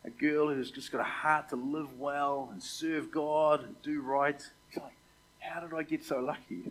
A 0.05 0.11
girl 0.11 0.55
who's 0.55 0.71
just 0.71 0.93
got 0.93 1.01
a 1.01 1.05
heart 1.05 1.49
to 1.49 1.57
live 1.57 1.99
well 1.99 2.49
and 2.53 2.63
serve 2.63 3.11
God 3.11 3.65
and 3.65 3.75
do 3.83 4.01
right. 4.03 4.41
How 5.49 5.61
did 5.61 5.73
I 5.75 5.83
get 5.83 6.05
so 6.05 6.21
lucky? 6.21 6.71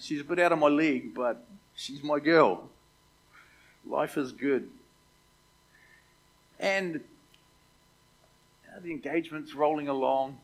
She's 0.00 0.20
a 0.20 0.24
bit 0.24 0.38
out 0.38 0.52
of 0.52 0.58
my 0.58 0.68
league, 0.68 1.14
but 1.14 1.44
she's 1.74 2.02
my 2.02 2.18
girl. 2.18 2.68
Life 3.86 4.16
is 4.16 4.32
good. 4.32 4.68
And 6.58 6.94
you 6.94 8.80
the 8.80 8.90
engagement's 8.90 9.54
rolling 9.54 9.88
along, 9.88 10.38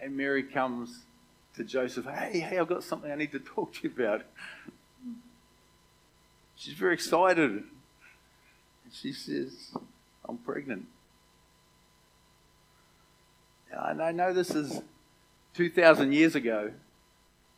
and 0.00 0.16
Mary 0.16 0.42
comes 0.42 1.04
to 1.56 1.64
Joseph, 1.64 2.06
hey, 2.06 2.40
hey, 2.40 2.58
I've 2.58 2.68
got 2.68 2.82
something 2.82 3.10
I 3.10 3.14
need 3.14 3.32
to 3.32 3.38
talk 3.38 3.72
to 3.74 3.80
you 3.84 3.94
about. 3.96 4.22
She's 6.56 6.74
very 6.74 6.94
excited. 6.94 7.64
She 8.92 9.12
says, 9.12 9.72
I'm 10.28 10.38
pregnant. 10.38 10.86
And 13.72 14.02
I 14.02 14.10
know 14.10 14.32
this 14.32 14.50
is 14.50 14.82
2,000 15.54 16.12
years 16.12 16.34
ago, 16.34 16.72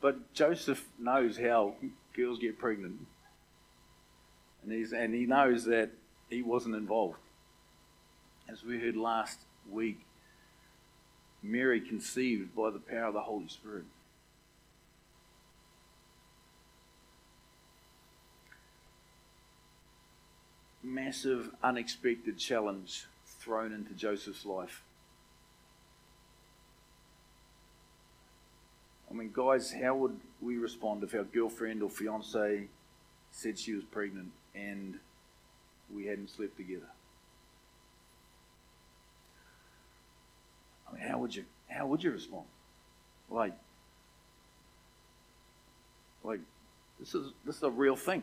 but 0.01 0.33
Joseph 0.33 0.85
knows 0.99 1.39
how 1.39 1.75
girls 2.15 2.39
get 2.39 2.59
pregnant. 2.59 3.07
And, 4.63 4.73
he's, 4.73 4.93
and 4.93 5.15
he 5.15 5.27
knows 5.27 5.65
that 5.65 5.91
he 6.29 6.43
wasn't 6.43 6.75
involved. 6.75 7.19
As 8.49 8.65
we 8.65 8.79
heard 8.79 8.97
last 8.97 9.39
week, 9.71 10.01
Mary 11.43 11.81
conceived 11.81 12.55
by 12.55 12.71
the 12.71 12.79
power 12.79 13.07
of 13.07 13.15
the 13.15 13.21
Holy 13.21 13.49
Spirit. 13.49 13.85
Massive, 20.83 21.51
unexpected 21.63 22.39
challenge 22.39 23.07
thrown 23.27 23.73
into 23.73 23.93
Joseph's 23.95 24.45
life. 24.45 24.83
I 29.13 29.15
mean, 29.15 29.31
guys, 29.33 29.73
how 29.73 29.95
would 29.97 30.19
we 30.41 30.57
respond 30.57 31.05
if 31.05 31.15
our 31.15 31.25
girlfriend 31.25 31.83
or 31.83 31.91
fiance 31.91 32.69
said 33.31 33.59
she 33.59 33.75
was 33.75 33.85
pregnant 33.85 34.31
and 34.55 34.99
we 35.95 36.07
hadn't 36.07 36.31
slept 36.31 36.57
together? 36.57 36.89
I 40.89 40.95
mean, 40.95 41.07
how 41.07 41.19
would 41.19 41.37
you 41.37 41.45
how 41.69 41.87
would 41.87 42.03
you 42.03 42.11
respond? 42.11 42.47
Like, 43.31 43.53
like 46.25 46.41
this 46.99 47.15
is 47.15 47.33
this 47.45 47.57
is 47.57 47.63
a 47.63 47.71
real 47.71 47.97
thing. 47.97 48.23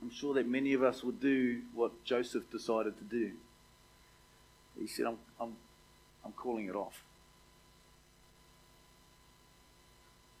I'm 0.00 0.10
sure 0.10 0.32
that 0.34 0.48
many 0.48 0.72
of 0.72 0.82
us 0.82 1.02
would 1.02 1.20
do 1.20 1.60
what 1.74 2.04
Joseph 2.04 2.48
decided 2.50 2.96
to 2.98 3.04
do. 3.04 3.32
He 4.78 4.86
said, 4.86 5.06
I'm, 5.06 5.18
I'm, 5.40 5.56
I'm 6.24 6.30
calling 6.32 6.66
it 6.66 6.76
off. 6.76 7.02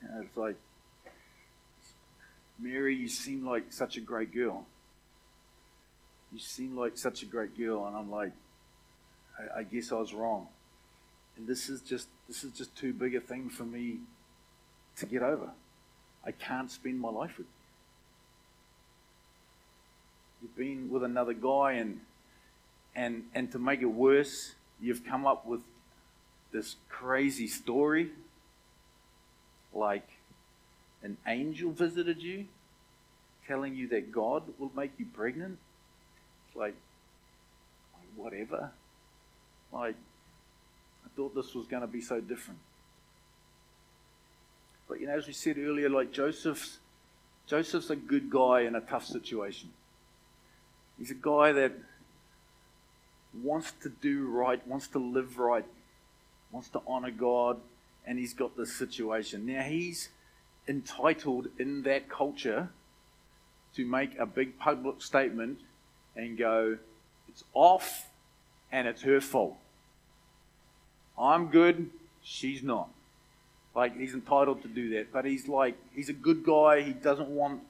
And 0.02 0.24
it's 0.24 0.36
like, 0.36 0.56
Mary, 2.58 2.94
you 2.94 3.08
seem 3.08 3.46
like 3.46 3.72
such 3.72 3.96
a 3.96 4.00
great 4.00 4.32
girl. 4.34 4.66
You 6.32 6.38
seem 6.38 6.76
like 6.76 6.98
such 6.98 7.22
a 7.22 7.26
great 7.26 7.56
girl. 7.56 7.86
And 7.86 7.96
I'm 7.96 8.10
like, 8.10 8.32
I, 9.38 9.60
I 9.60 9.62
guess 9.62 9.92
I 9.92 9.96
was 9.96 10.12
wrong. 10.12 10.48
And 11.36 11.46
this 11.46 11.68
is 11.68 11.80
just 11.80 12.08
this 12.26 12.44
is 12.44 12.52
just 12.52 12.76
too 12.76 12.92
big 12.92 13.14
a 13.14 13.20
thing 13.20 13.48
for 13.48 13.64
me 13.64 13.98
to 14.96 15.06
get 15.06 15.22
over. 15.22 15.50
I 16.24 16.32
can't 16.32 16.70
spend 16.70 17.00
my 17.00 17.10
life 17.10 17.38
with 17.38 17.46
you. 17.46 17.52
You've 20.42 20.56
been 20.56 20.90
with 20.90 21.04
another 21.04 21.32
guy 21.32 21.72
and 21.72 22.00
and 22.94 23.24
and 23.34 23.50
to 23.52 23.58
make 23.58 23.80
it 23.80 23.86
worse, 23.86 24.54
you've 24.80 25.04
come 25.04 25.26
up 25.26 25.46
with 25.46 25.60
this 26.52 26.76
crazy 26.88 27.46
story 27.46 28.10
like 29.74 30.08
an 31.02 31.16
angel 31.26 31.70
visited 31.70 32.22
you 32.22 32.46
telling 33.46 33.74
you 33.74 33.88
that 33.88 34.12
God 34.12 34.42
will 34.58 34.70
make 34.76 34.92
you 34.98 35.06
pregnant. 35.06 35.58
It's 36.46 36.56
like 36.56 36.74
whatever. 38.16 38.70
Like, 39.72 39.96
I 41.04 41.08
thought 41.16 41.34
this 41.34 41.54
was 41.54 41.66
going 41.66 41.82
to 41.82 41.86
be 41.86 42.00
so 42.00 42.20
different. 42.20 42.60
But, 44.88 45.00
you 45.00 45.06
know, 45.06 45.16
as 45.16 45.26
we 45.26 45.32
said 45.32 45.58
earlier, 45.58 45.88
like 45.88 46.12
Joseph's 46.12 46.78
Joseph's 47.46 47.88
a 47.88 47.96
good 47.96 48.28
guy 48.28 48.62
in 48.62 48.74
a 48.74 48.80
tough 48.80 49.06
situation. 49.06 49.70
He's 50.98 51.10
a 51.10 51.14
guy 51.14 51.52
that 51.52 51.72
wants 53.42 53.72
to 53.82 53.88
do 53.88 54.26
right, 54.26 54.66
wants 54.66 54.88
to 54.88 54.98
live 54.98 55.38
right, 55.38 55.64
wants 56.52 56.68
to 56.70 56.82
honor 56.86 57.10
God, 57.10 57.58
and 58.08 58.18
he's 58.18 58.32
got 58.32 58.56
this 58.56 58.72
situation. 58.72 59.44
Now, 59.44 59.62
he's 59.62 60.08
entitled 60.66 61.48
in 61.58 61.82
that 61.82 62.08
culture 62.08 62.70
to 63.76 63.84
make 63.84 64.18
a 64.18 64.24
big 64.24 64.58
public 64.58 65.02
statement 65.02 65.58
and 66.16 66.38
go, 66.38 66.78
it's 67.28 67.44
off 67.52 68.08
and 68.72 68.88
it's 68.88 69.02
her 69.02 69.20
fault. 69.20 69.58
I'm 71.18 71.48
good, 71.48 71.90
she's 72.22 72.62
not. 72.62 72.88
Like, 73.74 73.96
he's 73.98 74.14
entitled 74.14 74.62
to 74.62 74.68
do 74.68 74.88
that. 74.94 75.12
But 75.12 75.26
he's 75.26 75.46
like, 75.46 75.76
he's 75.94 76.08
a 76.08 76.14
good 76.14 76.44
guy. 76.44 76.80
He 76.80 76.94
doesn't 76.94 77.28
want 77.28 77.60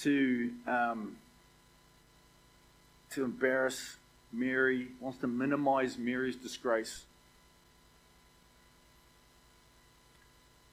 to, 0.00 0.50
um, 0.66 1.16
to 3.10 3.24
embarrass 3.24 3.96
Mary, 4.32 4.88
wants 4.98 5.18
to 5.18 5.28
minimize 5.28 5.96
Mary's 5.96 6.36
disgrace. 6.36 7.04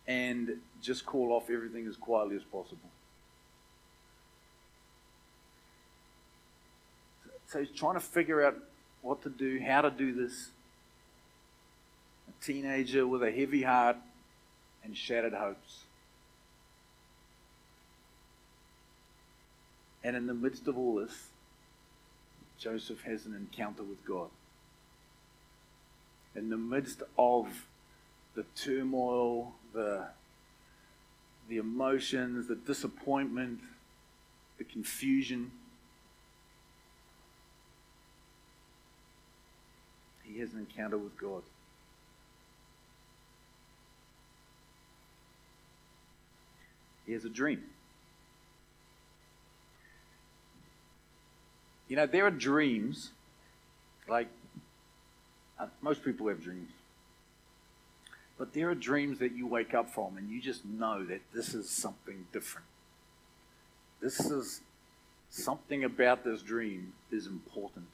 And 0.08 0.58
just 0.82 1.06
call 1.06 1.32
off 1.32 1.50
everything 1.50 1.88
as 1.88 1.96
quietly 1.96 2.36
as 2.36 2.44
possible. 2.44 2.90
So 7.48 7.60
he's 7.60 7.70
trying 7.70 7.94
to 7.94 8.00
figure 8.00 8.44
out 8.44 8.58
what 9.02 9.22
to 9.24 9.30
do, 9.30 9.62
how 9.66 9.82
to 9.82 9.92
do 9.92 10.12
this. 10.12 10.50
A 12.28 12.44
teenager 12.44 13.06
with 13.06 13.22
a 13.22 13.32
heavy 13.32 13.62
heart 13.62 13.98
and 14.84 14.98
shattered 14.98 15.34
hopes. 15.34 15.84
And 20.04 20.16
in 20.16 20.28
the 20.28 20.34
midst 20.34 20.68
of 20.68 20.78
all 20.78 20.96
this, 20.96 21.28
Joseph 22.58 23.02
has 23.04 23.26
an 23.26 23.36
encounter 23.36 23.84
with 23.84 24.04
God. 24.06 24.30
In 26.36 26.50
the 26.50 26.58
midst 26.58 27.04
of 27.18 27.48
the 28.36 28.44
turmoil, 28.56 29.54
the, 29.74 30.08
the 31.50 31.58
emotions, 31.58 32.48
the 32.48 32.56
disappointment, 32.56 33.60
the 34.58 34.64
confusion, 34.64 35.52
he 40.24 40.40
has 40.40 40.54
an 40.54 40.60
encounter 40.60 40.98
with 40.98 41.18
God. 41.18 41.44
He 47.06 47.14
has 47.14 47.26
a 47.26 47.30
dream. 47.30 47.64
You 51.88 51.98
know, 51.98 52.08
there 52.08 52.26
are 52.26 52.32
dreams, 52.32 53.12
like 54.08 54.28
uh, 55.60 55.68
most 55.82 56.04
people 56.04 56.28
have 56.30 56.42
dreams, 56.42 56.72
but 58.38 58.54
there 58.54 58.70
are 58.70 58.76
dreams 58.76 59.20
that 59.20 59.34
you 59.34 59.48
wake 59.48 59.74
up 59.74 59.90
from 59.94 60.18
and 60.18 60.30
you 60.30 60.42
just 60.42 60.66
know 60.66 61.04
that 61.06 61.22
this 61.34 61.54
is 61.54 61.70
something 61.70 62.26
different. 62.32 62.68
This 64.02 64.20
is 64.20 64.62
something 65.30 65.84
about 65.84 66.24
this 66.24 66.42
dream 66.42 66.94
is 67.12 67.28
important. 67.28 67.86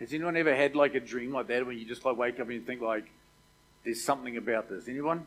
Has 0.00 0.12
anyone 0.12 0.36
ever 0.36 0.54
had 0.54 0.74
like 0.74 0.94
a 0.94 1.00
dream 1.00 1.32
like 1.32 1.46
that 1.48 1.66
when 1.66 1.78
you 1.78 1.84
just 1.84 2.04
like 2.04 2.16
wake 2.16 2.40
up 2.40 2.46
and 2.46 2.54
you 2.54 2.60
think 2.60 2.80
like, 2.80 3.10
there's 3.84 4.02
something 4.02 4.36
about 4.36 4.68
this? 4.68 4.88
Anyone? 4.88 5.26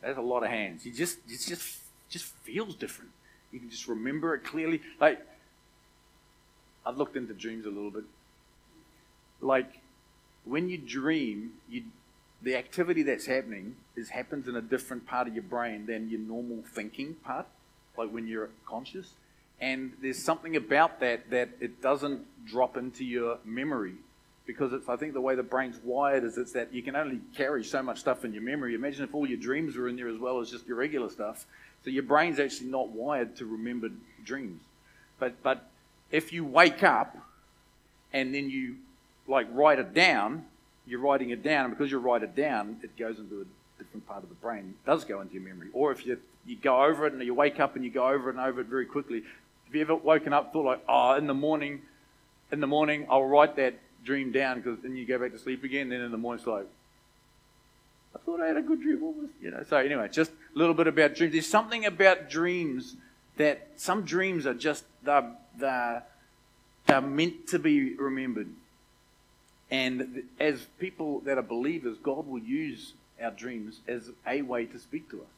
That's 0.00 0.16
a 0.16 0.22
lot 0.22 0.42
of 0.42 0.50
hands. 0.50 0.86
You 0.86 0.92
just 0.92 1.18
it 1.28 1.40
just 1.46 1.78
just 2.08 2.24
feels 2.24 2.74
different. 2.74 3.10
You 3.52 3.60
can 3.60 3.68
just 3.70 3.86
remember 3.88 4.34
it 4.34 4.44
clearly. 4.44 4.80
Like 4.98 5.20
I've 6.86 6.96
looked 6.96 7.16
into 7.16 7.34
dreams 7.34 7.66
a 7.66 7.70
little 7.70 7.90
bit. 7.90 8.04
Like 9.40 9.80
when 10.44 10.68
you 10.68 10.78
dream, 10.78 11.52
you 11.68 11.84
the 12.42 12.56
activity 12.56 13.02
that's 13.02 13.26
happening 13.26 13.76
is 13.96 14.08
happens 14.08 14.48
in 14.48 14.56
a 14.56 14.62
different 14.62 15.06
part 15.06 15.28
of 15.28 15.34
your 15.34 15.42
brain 15.42 15.86
than 15.86 16.08
your 16.08 16.20
normal 16.20 16.62
thinking 16.74 17.14
part, 17.14 17.46
like 17.96 18.10
when 18.10 18.26
you're 18.26 18.50
conscious. 18.66 19.14
And 19.60 19.92
there's 20.00 20.22
something 20.22 20.56
about 20.56 21.00
that 21.00 21.30
that 21.30 21.50
it 21.60 21.82
doesn't 21.82 22.24
drop 22.46 22.76
into 22.76 23.04
your 23.04 23.38
memory 23.44 23.94
because 24.46 24.72
it's 24.72 24.88
I 24.88 24.96
think 24.96 25.12
the 25.12 25.20
way 25.20 25.34
the 25.34 25.42
brain's 25.42 25.78
wired 25.84 26.24
is 26.24 26.38
it's 26.38 26.52
that 26.52 26.72
you 26.72 26.82
can 26.82 26.96
only 26.96 27.20
carry 27.36 27.62
so 27.62 27.82
much 27.82 28.00
stuff 28.00 28.24
in 28.24 28.32
your 28.32 28.42
memory. 28.42 28.74
Imagine 28.74 29.04
if 29.04 29.14
all 29.14 29.28
your 29.28 29.38
dreams 29.38 29.76
were 29.76 29.88
in 29.88 29.96
there 29.96 30.08
as 30.08 30.18
well 30.18 30.40
as 30.40 30.50
just 30.50 30.66
your 30.66 30.76
regular 30.76 31.10
stuff. 31.10 31.46
So 31.84 31.90
your 31.90 32.02
brain's 32.02 32.40
actually 32.40 32.68
not 32.68 32.88
wired 32.88 33.36
to 33.36 33.46
remember 33.46 33.90
dreams. 34.24 34.62
But 35.18 35.42
but 35.42 35.68
if 36.10 36.32
you 36.32 36.44
wake 36.44 36.82
up 36.82 37.16
and 38.12 38.34
then 38.34 38.48
you 38.48 38.76
like 39.28 39.46
write 39.52 39.78
it 39.78 39.92
down, 39.92 40.46
you're 40.90 41.00
writing 41.00 41.30
it 41.30 41.42
down, 41.42 41.66
and 41.66 41.74
because 41.76 41.90
you 41.90 41.98
write 41.98 42.22
it 42.22 42.34
down, 42.34 42.78
it 42.82 42.96
goes 42.96 43.18
into 43.18 43.40
a 43.42 43.82
different 43.82 44.06
part 44.06 44.22
of 44.22 44.28
the 44.28 44.34
brain. 44.36 44.74
It 44.84 44.86
does 44.86 45.04
go 45.04 45.20
into 45.20 45.34
your 45.34 45.42
memory. 45.42 45.68
Or 45.72 45.92
if 45.92 46.04
you 46.04 46.18
you 46.46 46.56
go 46.56 46.82
over 46.84 47.06
it 47.06 47.12
and 47.12 47.22
you 47.22 47.34
wake 47.34 47.60
up 47.60 47.76
and 47.76 47.84
you 47.84 47.90
go 47.90 48.08
over 48.08 48.30
it 48.30 48.36
and 48.36 48.44
over 48.44 48.60
it 48.60 48.66
very 48.66 48.86
quickly. 48.86 49.22
Have 49.66 49.74
you 49.74 49.80
ever 49.82 49.94
woken 49.94 50.32
up 50.32 50.52
thought 50.52 50.64
like, 50.64 50.82
oh, 50.88 51.14
in 51.14 51.26
the 51.26 51.34
morning, 51.34 51.82
in 52.50 52.60
the 52.60 52.66
morning 52.66 53.06
I'll 53.08 53.24
write 53.24 53.56
that 53.56 53.74
dream 54.04 54.32
down 54.32 54.60
because 54.60 54.78
then 54.80 54.96
you 54.96 55.06
go 55.06 55.18
back 55.18 55.32
to 55.32 55.38
sleep 55.38 55.62
again. 55.64 55.90
Then 55.90 56.00
in 56.00 56.10
the 56.10 56.18
morning 56.18 56.40
it's 56.40 56.46
like, 56.46 56.66
I 58.14 58.18
thought 58.18 58.40
I 58.40 58.48
had 58.48 58.56
a 58.56 58.62
good 58.62 58.80
dream. 58.80 59.00
What 59.00 59.14
was, 59.16 59.28
you 59.40 59.50
know? 59.50 59.62
So 59.68 59.76
anyway, 59.76 60.08
just 60.10 60.32
a 60.32 60.58
little 60.58 60.74
bit 60.74 60.86
about 60.86 61.14
dreams. 61.14 61.32
There's 61.32 61.46
something 61.46 61.84
about 61.84 62.28
dreams 62.28 62.96
that 63.36 63.68
some 63.76 64.04
dreams 64.04 64.46
are 64.46 64.54
just 64.54 64.84
they're, 65.04 65.30
they're, 65.56 66.02
they're 66.86 67.00
meant 67.00 67.48
to 67.48 67.58
be 67.58 67.94
remembered. 67.94 68.48
And 69.70 70.24
as 70.40 70.66
people 70.78 71.20
that 71.20 71.38
are 71.38 71.42
believers, 71.42 71.96
God 72.02 72.26
will 72.26 72.40
use 72.40 72.94
our 73.22 73.30
dreams 73.30 73.80
as 73.86 74.10
a 74.26 74.42
way 74.42 74.66
to 74.66 74.78
speak 74.78 75.10
to 75.10 75.20
us. 75.20 75.28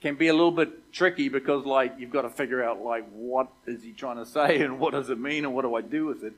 Can 0.00 0.16
be 0.16 0.26
a 0.28 0.32
little 0.32 0.50
bit 0.50 0.92
tricky 0.92 1.28
because 1.28 1.64
like 1.64 1.94
you've 1.98 2.10
got 2.10 2.22
to 2.22 2.30
figure 2.30 2.62
out 2.62 2.82
like 2.82 3.08
what 3.12 3.48
is 3.66 3.84
he 3.84 3.92
trying 3.92 4.16
to 4.16 4.26
say 4.26 4.60
and 4.62 4.80
what 4.80 4.92
does 4.92 5.10
it 5.10 5.18
mean 5.18 5.44
and 5.44 5.54
what 5.54 5.62
do 5.62 5.74
I 5.76 5.80
do 5.80 6.06
with 6.06 6.24
it. 6.24 6.32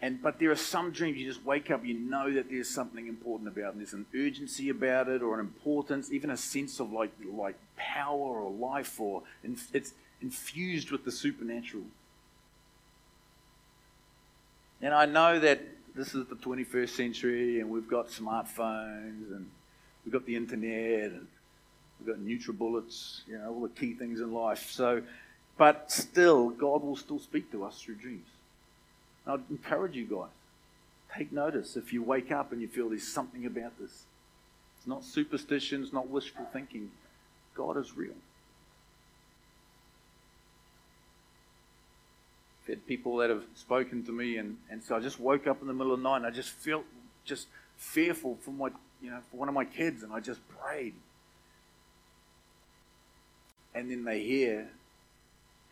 And 0.00 0.22
but 0.22 0.38
there 0.38 0.50
are 0.50 0.56
some 0.56 0.92
dreams 0.92 1.18
you 1.18 1.26
just 1.26 1.44
wake 1.44 1.70
up, 1.70 1.84
you 1.84 1.94
know 1.94 2.32
that 2.32 2.50
there's 2.50 2.68
something 2.68 3.08
important 3.08 3.48
about 3.48 3.72
it. 3.72 3.78
There's 3.78 3.94
an 3.94 4.06
urgency 4.14 4.68
about 4.68 5.08
it, 5.08 5.22
or 5.22 5.34
an 5.34 5.40
importance, 5.40 6.12
even 6.12 6.30
a 6.30 6.36
sense 6.36 6.78
of 6.78 6.92
like 6.92 7.10
like 7.32 7.56
power 7.76 8.40
or 8.40 8.50
life, 8.50 9.00
or 9.00 9.22
it's 9.42 9.94
infused 10.20 10.90
with 10.90 11.04
the 11.04 11.10
supernatural. 11.10 11.84
And 14.80 14.94
I 14.94 15.06
know 15.06 15.40
that 15.40 15.60
this 15.94 16.14
is 16.14 16.26
the 16.26 16.36
21st 16.36 16.90
century, 16.90 17.60
and 17.60 17.70
we've 17.70 17.88
got 17.88 18.08
smartphones, 18.08 19.30
and 19.32 19.50
we've 20.04 20.12
got 20.12 20.24
the 20.26 20.36
internet, 20.36 21.10
and 21.10 21.26
we've 21.98 22.14
got 22.14 22.24
NutriBullets, 22.24 23.22
you 23.26 23.38
know, 23.38 23.48
all 23.48 23.60
the 23.62 23.68
key 23.70 23.94
things 23.94 24.20
in 24.20 24.32
life. 24.32 24.70
So, 24.70 25.02
but 25.56 25.90
still, 25.90 26.50
God 26.50 26.82
will 26.82 26.96
still 26.96 27.18
speak 27.18 27.50
to 27.50 27.64
us 27.64 27.80
through 27.80 27.96
dreams. 27.96 28.28
I'd 29.26 29.40
encourage 29.50 29.96
you 29.96 30.06
guys, 30.06 30.30
take 31.14 31.32
notice 31.32 31.76
if 31.76 31.92
you 31.92 32.02
wake 32.02 32.30
up 32.30 32.52
and 32.52 32.62
you 32.62 32.68
feel 32.68 32.88
there's 32.88 33.06
something 33.06 33.44
about 33.44 33.78
this. 33.78 34.04
It's 34.78 34.86
not 34.86 35.04
superstition, 35.04 35.82
it's 35.82 35.92
not 35.92 36.08
wishful 36.08 36.46
thinking. 36.52 36.90
God 37.54 37.76
is 37.76 37.96
real. 37.96 38.14
Had 42.68 42.86
people 42.86 43.16
that 43.18 43.30
have 43.30 43.44
spoken 43.54 44.04
to 44.04 44.12
me, 44.12 44.36
and, 44.36 44.56
and 44.70 44.82
so 44.82 44.96
I 44.96 45.00
just 45.00 45.18
woke 45.18 45.46
up 45.46 45.60
in 45.60 45.66
the 45.66 45.72
middle 45.72 45.92
of 45.92 46.00
the 46.00 46.08
night 46.08 46.18
and 46.18 46.26
I 46.26 46.30
just 46.30 46.50
felt 46.50 46.84
just 47.24 47.48
fearful 47.76 48.38
for 48.42 48.50
my, 48.50 48.70
you 49.02 49.10
know, 49.10 49.20
for 49.30 49.38
one 49.38 49.48
of 49.48 49.54
my 49.54 49.64
kids, 49.64 50.02
and 50.02 50.12
I 50.12 50.20
just 50.20 50.40
prayed. 50.48 50.94
And 53.74 53.90
then 53.90 54.04
they 54.04 54.22
hear 54.22 54.68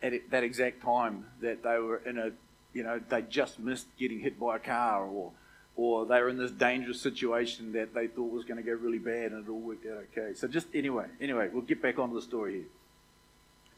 at 0.01 0.13
that 0.29 0.43
exact 0.43 0.81
time 0.81 1.25
that 1.41 1.63
they 1.63 1.77
were 1.77 1.97
in 2.05 2.17
a 2.17 2.31
you 2.77 2.83
know, 2.83 3.01
they 3.09 3.23
just 3.23 3.57
missed 3.57 3.87
getting 3.97 4.19
hit 4.19 4.39
by 4.39 4.57
a 4.57 4.59
car 4.59 5.03
or, 5.03 5.31
or 5.75 6.05
they 6.05 6.21
were 6.21 6.29
in 6.29 6.37
this 6.37 6.51
dangerous 6.51 7.01
situation 7.01 7.73
that 7.73 7.91
they 7.95 8.05
thought 8.05 8.31
was 8.31 8.45
going 8.45 8.57
to 8.57 8.63
go 8.63 8.73
really 8.73 8.99
bad 8.99 9.31
and 9.31 9.43
it 9.43 9.49
all 9.49 9.59
worked 9.59 9.85
out 9.87 10.03
okay. 10.15 10.35
So 10.35 10.47
just 10.47 10.67
anyway, 10.75 11.07
anyway, 11.19 11.49
we'll 11.51 11.63
get 11.63 11.81
back 11.81 11.97
onto 11.97 12.13
the 12.13 12.21
story 12.21 12.53
here. 12.53 12.65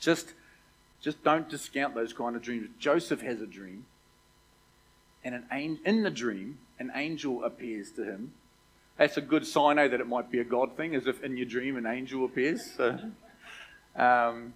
Just, 0.01 0.33
just 1.01 1.23
don't 1.23 1.49
discount 1.49 1.95
those 1.95 2.13
kind 2.13 2.35
of 2.35 2.41
dreams. 2.41 2.69
Joseph 2.79 3.21
has 3.21 3.41
a 3.41 3.47
dream, 3.47 3.85
and 5.23 5.35
an 5.35 5.79
in 5.85 6.03
the 6.03 6.09
dream, 6.09 6.59
an 6.79 6.91
angel 6.95 7.43
appears 7.43 7.91
to 7.91 8.03
him. 8.03 8.33
That's 8.97 9.15
a 9.15 9.21
good 9.21 9.45
sign, 9.45 9.79
eh, 9.79 9.87
that 9.87 10.01
it 10.01 10.07
might 10.07 10.29
be 10.29 10.39
a 10.39 10.43
God 10.43 10.75
thing, 10.75 10.93
as 10.93 11.07
if 11.07 11.23
in 11.23 11.37
your 11.37 11.45
dream 11.45 11.77
an 11.77 11.85
angel 11.85 12.25
appears. 12.25 12.71
So, 12.75 12.99
um, 13.95 14.53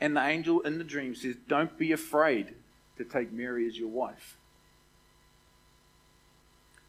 and 0.00 0.16
the 0.16 0.24
angel 0.24 0.60
in 0.60 0.78
the 0.78 0.84
dream 0.84 1.14
says, 1.14 1.36
Don't 1.48 1.76
be 1.76 1.92
afraid 1.92 2.54
to 2.98 3.04
take 3.04 3.32
Mary 3.32 3.66
as 3.66 3.78
your 3.78 3.88
wife. 3.88 4.36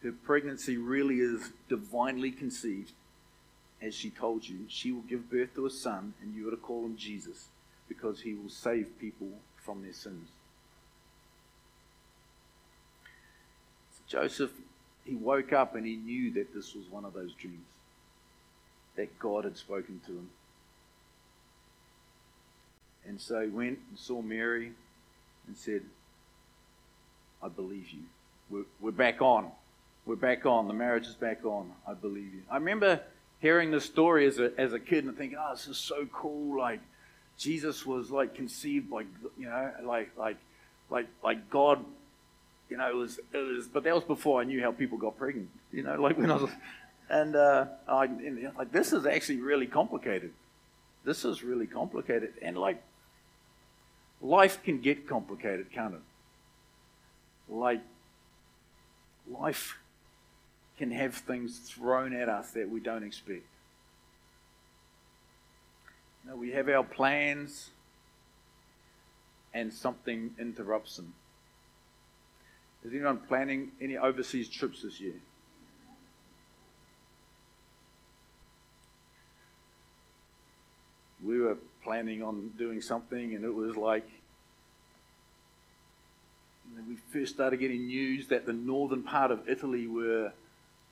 Her 0.04 0.12
pregnancy 0.12 0.78
really 0.78 1.20
is 1.20 1.52
divinely 1.70 2.32
conceived, 2.32 2.92
as 3.82 3.96
she 3.96 4.10
told 4.10 4.48
you, 4.48 4.66
she 4.68 4.92
will 4.92 5.02
give 5.02 5.32
birth 5.32 5.56
to 5.56 5.66
a 5.66 5.70
son, 5.70 6.14
and 6.22 6.36
you 6.36 6.48
are 6.48 6.52
to 6.52 6.58
call 6.58 6.86
him 6.86 6.98
Jesus, 6.98 7.48
because 7.88 8.22
he 8.22 8.34
will 8.34 8.50
save 8.50 9.00
people 9.00 9.30
from 9.58 9.82
their 9.82 9.94
sins. 9.94 10.30
So 13.96 14.22
Joseph, 14.22 14.52
he 15.06 15.16
woke 15.16 15.54
up 15.54 15.76
and 15.76 15.86
he 15.86 15.96
knew 15.96 16.32
that 16.34 16.54
this 16.54 16.76
was 16.76 16.86
one 16.90 17.06
of 17.06 17.14
those 17.14 17.34
dreams, 17.34 17.66
that 18.96 19.20
God 19.20 19.44
had 19.44 19.58
spoken 19.58 20.02
to 20.06 20.12
him. 20.12 20.30
And 23.06 23.20
so 23.20 23.42
he 23.42 23.50
went 23.50 23.80
and 23.90 24.00
saw 24.00 24.22
Mary 24.22 24.72
and 25.48 25.58
said, 25.58 25.82
I 27.42 27.50
believe 27.50 27.90
you. 27.90 28.04
We're, 28.50 28.66
we're 28.80 28.92
back 28.92 29.22
on. 29.22 29.52
We're 30.06 30.16
back 30.16 30.46
on. 30.46 30.68
The 30.68 30.74
marriage 30.74 31.08
is 31.08 31.16
back 31.16 31.44
on. 31.44 31.72
I 31.88 31.94
believe 31.94 32.34
you. 32.34 32.42
I 32.50 32.56
remember 32.58 33.02
hearing 33.40 33.72
this 33.72 33.84
story 33.84 34.26
as 34.26 34.40
a, 34.40 34.52
as 34.58 34.72
a 34.72 34.80
kid 34.80 35.04
and 35.04 35.18
thinking, 35.18 35.38
oh, 35.40 35.54
this 35.54 35.68
is 35.68 35.78
so 35.78 36.08
cool. 36.14 36.58
Like, 36.58 36.80
Jesus 37.38 37.86
was 37.86 38.12
like 38.12 38.36
conceived 38.36 38.90
by, 38.90 39.02
you 39.38 39.46
know, 39.46 39.72
like, 39.84 40.12
like, 40.18 40.38
like, 40.90 41.08
like 41.24 41.50
God, 41.50 41.84
you 42.70 42.78
know, 42.78 42.88
it 42.88 42.96
was, 42.96 43.20
it 43.34 43.38
was, 43.38 43.68
but 43.68 43.84
that 43.84 43.94
was 43.94 44.04
before 44.04 44.42
I 44.42 44.44
knew 44.44 44.62
how 44.62 44.72
people 44.72 44.98
got 44.98 45.18
pregnant, 45.18 45.50
you 45.72 45.84
know, 45.84 46.00
like 46.00 46.18
when 46.18 46.32
I 46.32 46.36
was, 46.36 46.52
and, 47.10 47.36
uh, 47.36 47.66
I, 47.88 48.06
and, 48.06 48.52
like, 48.58 48.72
this 48.72 48.94
is 48.94 49.06
actually 49.06 49.42
really 49.42 49.68
complicated. 49.68 50.32
This 51.04 51.26
is 51.26 51.44
really 51.44 51.68
complicated. 51.68 52.34
And 52.42 52.58
like, 52.58 52.82
life 54.22 54.64
can 54.64 54.80
get 54.80 55.08
complicated, 55.08 55.72
can't 55.72 55.96
it? 55.96 57.54
Like, 57.54 57.82
life 59.30 59.78
can 60.78 60.92
have 60.92 61.16
things 61.16 61.60
thrown 61.60 62.14
at 62.14 62.30
us 62.30 62.52
that 62.52 62.70
we 62.70 62.80
don't 62.80 63.04
expect. 63.04 63.44
Know, 66.26 66.36
we 66.38 66.52
have 66.52 66.70
our 66.70 66.84
plans 66.84 67.72
and 69.54 69.74
something 69.74 70.32
interrupts 70.40 70.96
them. 70.96 71.14
Is 72.86 72.94
anyone 72.94 73.18
planning 73.18 73.72
any 73.82 73.98
overseas 73.98 74.50
trips 74.50 74.82
this 74.84 75.00
year? 75.00 75.16
We 81.24 81.40
were 81.40 81.58
planning 81.84 82.24
on 82.24 82.52
doing 82.58 82.82
something, 82.82 83.36
and 83.36 83.46
it 83.46 83.54
was 83.54 83.78
like 83.78 84.10
we 86.88 86.96
first 87.12 87.34
started 87.34 87.58
getting 87.58 87.88
news 87.88 88.28
that 88.28 88.46
the 88.46 88.54
northern 88.54 89.04
part 89.04 89.32
of 89.32 89.48
Italy 89.48 89.88
were 89.88 90.32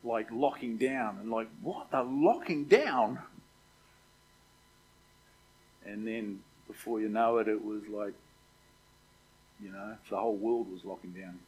like 0.04 0.32
locking 0.32 0.78
down 0.78 1.18
and 1.20 1.30
like 1.32 1.48
what 1.62 1.92
they're 1.92 2.04
locking 2.04 2.66
down 2.66 3.20
and 5.86 6.08
then 6.08 6.40
before 6.68 7.02
you 7.02 7.10
know 7.10 7.38
it 7.38 7.48
it 7.48 7.64
was 7.64 7.82
like 7.90 8.14
you 9.62 9.72
know 9.72 9.96
the 10.10 10.18
whole 10.18 10.36
world 10.36 10.72
was 10.72 10.84
locking 10.86 11.12
down. 11.12 11.40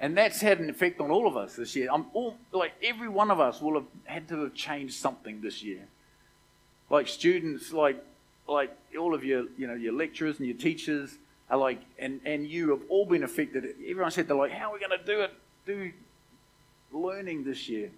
And 0.00 0.16
that's 0.16 0.40
had 0.40 0.58
an 0.58 0.68
effect 0.68 1.00
on 1.00 1.10
all 1.10 1.28
of 1.28 1.36
us 1.36 1.54
this 1.54 1.76
year. 1.76 1.88
I'm 1.92 2.06
all 2.12 2.36
like 2.52 2.72
every 2.82 3.08
one 3.08 3.30
of 3.30 3.40
us 3.40 3.60
will 3.60 3.74
have 3.74 3.86
had 4.04 4.28
to 4.28 4.42
have 4.42 4.54
changed 4.54 4.94
something 4.94 5.40
this 5.40 5.62
year. 5.62 5.86
Like 6.90 7.08
students 7.08 7.72
like 7.72 8.04
like 8.48 8.76
all 8.98 9.14
of 9.14 9.24
your 9.24 9.44
you 9.56 9.66
know 9.66 9.74
your 9.74 9.92
lecturers 9.92 10.38
and 10.38 10.46
your 10.48 10.56
teachers 10.56 11.16
are 11.48 11.58
like 11.58 11.80
and 11.98 12.20
and 12.24 12.46
you 12.46 12.70
have 12.70 12.82
all 12.88 13.06
been 13.06 13.22
affected. 13.22 13.64
Everyone 13.88 14.10
said 14.10 14.26
they're 14.26 14.36
like 14.36 14.52
how 14.52 14.70
are 14.70 14.74
we 14.74 14.80
going 14.80 14.98
to 14.98 15.04
do 15.04 15.20
it 15.20 15.32
do 15.66 15.92
learning 16.92 17.44
this 17.44 17.68
year? 17.68 17.90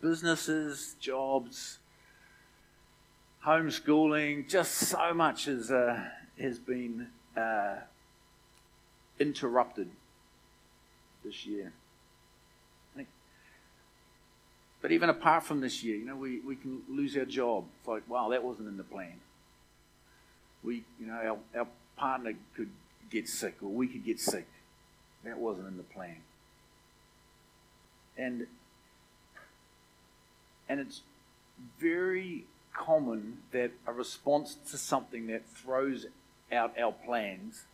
Businesses, 0.00 0.96
jobs, 1.00 1.78
homeschooling, 3.46 4.48
just 4.48 4.72
so 4.72 5.14
much 5.14 5.44
has, 5.44 5.70
uh, 5.70 6.02
has 6.40 6.58
been 6.58 7.08
uh, 7.36 7.76
interrupted 9.18 9.88
this 11.24 11.46
year. 11.46 11.72
But 14.82 14.92
even 14.92 15.08
apart 15.08 15.42
from 15.42 15.60
this 15.60 15.82
year, 15.82 15.96
you 15.96 16.04
know, 16.04 16.14
we, 16.14 16.38
we 16.40 16.54
can 16.54 16.82
lose 16.88 17.16
our 17.16 17.24
job. 17.24 17.64
It's 17.80 17.88
like, 17.88 18.08
wow, 18.08 18.28
that 18.28 18.44
wasn't 18.44 18.68
in 18.68 18.76
the 18.76 18.84
plan. 18.84 19.14
We, 20.62 20.84
you 21.00 21.06
know, 21.06 21.14
our, 21.14 21.60
our 21.60 21.66
partner 21.96 22.34
could 22.54 22.70
get 23.10 23.28
sick 23.28 23.56
or 23.62 23.68
we 23.68 23.88
could 23.88 24.04
get 24.04 24.20
sick. 24.20 24.46
That 25.24 25.38
wasn't 25.38 25.66
in 25.66 25.76
the 25.76 25.82
plan 25.82 26.18
and 28.16 28.46
and 30.68 30.80
it's 30.80 31.02
very 31.78 32.44
common 32.76 33.38
that 33.52 33.72
a 33.86 33.92
response 33.92 34.56
to 34.70 34.78
something 34.78 35.26
that 35.28 35.46
throws 35.46 36.06
out 36.52 36.78
our 36.78 36.92
plans 36.92 37.64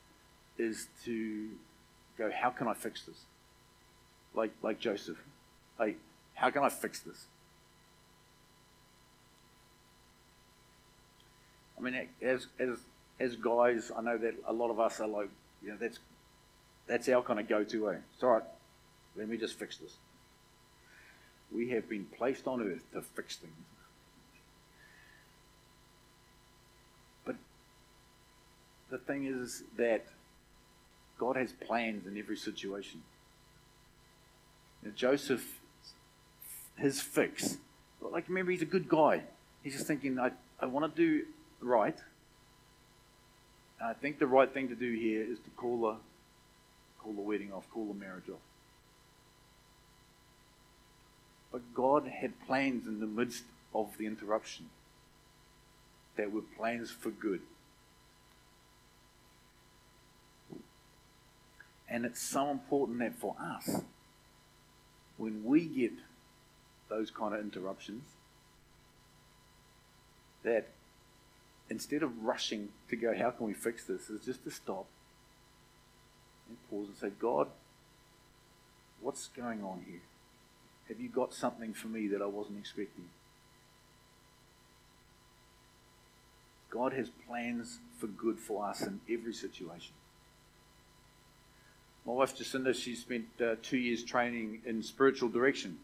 is 0.58 0.88
to 1.04 1.48
go, 2.16 2.30
how 2.30 2.50
can 2.50 2.68
I 2.68 2.74
fix 2.74 3.02
this? 3.02 3.20
Like 4.34 4.52
like 4.62 4.78
Joseph. 4.78 5.18
Like, 5.78 5.98
how 6.34 6.50
can 6.50 6.62
I 6.62 6.68
fix 6.68 7.00
this? 7.00 7.26
I 11.78 11.80
mean, 11.82 12.08
as 12.22 12.46
as 12.58 12.78
as 13.18 13.36
guys, 13.36 13.90
I 13.96 14.00
know 14.02 14.18
that 14.18 14.34
a 14.46 14.52
lot 14.52 14.70
of 14.70 14.80
us 14.80 15.00
are 15.00 15.08
like, 15.08 15.28
you 15.62 15.70
know, 15.70 15.76
that's 15.80 15.98
that's 16.86 17.08
our 17.08 17.22
kind 17.22 17.40
of 17.40 17.48
go-to 17.48 17.86
way. 17.86 17.98
It's 18.14 18.22
all 18.22 18.30
right. 18.30 18.42
Let 19.16 19.28
me 19.28 19.36
just 19.36 19.58
fix 19.58 19.76
this. 19.76 19.96
We 21.54 21.70
have 21.70 21.88
been 21.88 22.06
placed 22.16 22.46
on 22.46 22.62
earth 22.62 22.84
to 22.92 23.02
fix 23.02 23.36
things. 23.36 23.52
The 28.92 28.98
thing 28.98 29.24
is 29.24 29.64
that 29.78 30.04
God 31.18 31.36
has 31.36 31.50
plans 31.50 32.06
in 32.06 32.18
every 32.18 32.36
situation. 32.36 33.02
Now, 34.82 34.90
Joseph, 34.94 35.60
his 36.76 37.00
fix, 37.00 37.56
like 38.02 38.28
remember, 38.28 38.52
he's 38.52 38.60
a 38.60 38.66
good 38.66 38.88
guy. 38.88 39.22
He's 39.62 39.72
just 39.72 39.86
thinking, 39.86 40.18
I, 40.18 40.32
I 40.60 40.66
want 40.66 40.94
to 40.94 41.00
do 41.00 41.24
right. 41.60 41.96
And 43.80 43.88
I 43.88 43.94
think 43.94 44.18
the 44.18 44.26
right 44.26 44.52
thing 44.52 44.68
to 44.68 44.74
do 44.74 44.92
here 44.92 45.22
is 45.22 45.38
to 45.38 45.50
call 45.56 45.80
the, 45.80 45.96
call 47.02 47.14
the 47.14 47.22
wedding 47.22 47.50
off, 47.50 47.64
call 47.72 47.86
the 47.86 47.98
marriage 47.98 48.28
off. 48.28 48.40
But 51.50 51.62
God 51.72 52.08
had 52.08 52.38
plans 52.46 52.86
in 52.86 53.00
the 53.00 53.06
midst 53.06 53.44
of 53.74 53.96
the 53.96 54.04
interruption 54.04 54.66
that 56.16 56.30
were 56.30 56.42
plans 56.42 56.90
for 56.90 57.10
good. 57.10 57.40
And 61.92 62.06
it's 62.06 62.22
so 62.22 62.50
important 62.50 63.00
that 63.00 63.14
for 63.14 63.36
us, 63.38 63.82
when 65.18 65.44
we 65.44 65.66
get 65.66 65.92
those 66.88 67.10
kind 67.10 67.34
of 67.34 67.40
interruptions, 67.40 68.04
that 70.42 70.68
instead 71.68 72.02
of 72.02 72.24
rushing 72.24 72.70
to 72.88 72.96
go, 72.96 73.14
how 73.14 73.30
can 73.30 73.46
we 73.46 73.52
fix 73.52 73.84
this, 73.84 74.08
is 74.08 74.24
just 74.24 74.42
to 74.44 74.50
stop 74.50 74.86
and 76.48 76.56
pause 76.70 76.88
and 76.88 76.96
say, 76.96 77.14
God, 77.20 77.48
what's 79.02 79.28
going 79.28 79.62
on 79.62 79.84
here? 79.86 80.00
Have 80.88 80.98
you 80.98 81.10
got 81.10 81.34
something 81.34 81.74
for 81.74 81.88
me 81.88 82.08
that 82.08 82.22
I 82.22 82.26
wasn't 82.26 82.58
expecting? 82.58 83.10
God 86.70 86.94
has 86.94 87.10
plans 87.28 87.80
for 87.98 88.06
good 88.06 88.38
for 88.38 88.64
us 88.64 88.80
in 88.80 89.00
every 89.10 89.34
situation. 89.34 89.92
My 92.04 92.12
wife 92.12 92.36
Jacinda, 92.36 92.74
she 92.74 92.96
spent 92.96 93.26
uh, 93.40 93.54
two 93.62 93.78
years 93.78 94.02
training 94.02 94.60
in 94.66 94.82
spiritual 94.82 95.28
direction. 95.28 95.78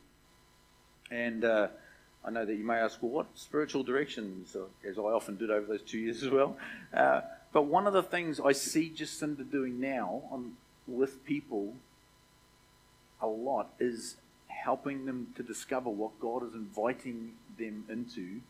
And 1.11 1.45
uh, 1.45 1.69
I 2.25 2.31
know 2.31 2.45
that 2.45 2.55
you 2.55 2.65
may 2.65 2.75
ask, 2.75 3.01
well, 3.01 3.13
what 3.13 3.27
spiritual 3.35 3.85
direction? 3.85 4.45
So, 4.47 4.67
as 4.89 4.99
I 4.99 5.03
often 5.03 5.37
did 5.37 5.51
over 5.51 5.67
those 5.67 5.83
two 5.83 5.99
years 5.99 6.23
as 6.23 6.31
well. 6.31 6.57
Uh, 6.93 7.21
but 7.53 7.63
one 7.63 7.87
of 7.87 7.93
the 7.93 8.03
things 8.03 8.41
I 8.41 8.53
see 8.53 8.93
Jacinda 8.95 9.49
doing 9.51 9.81
now 9.81 10.23
on, 10.31 10.55
with 10.87 11.25
people 11.25 11.75
a 13.21 13.27
lot 13.27 13.71
is 13.79 14.17
helping 14.49 15.07
them 15.07 15.29
to 15.37 15.43
discover 15.43 15.89
what 15.89 16.19
God 16.21 16.43
is 16.47 16.55
inviting 16.55 17.33
them 17.57 17.85
into 17.89 18.41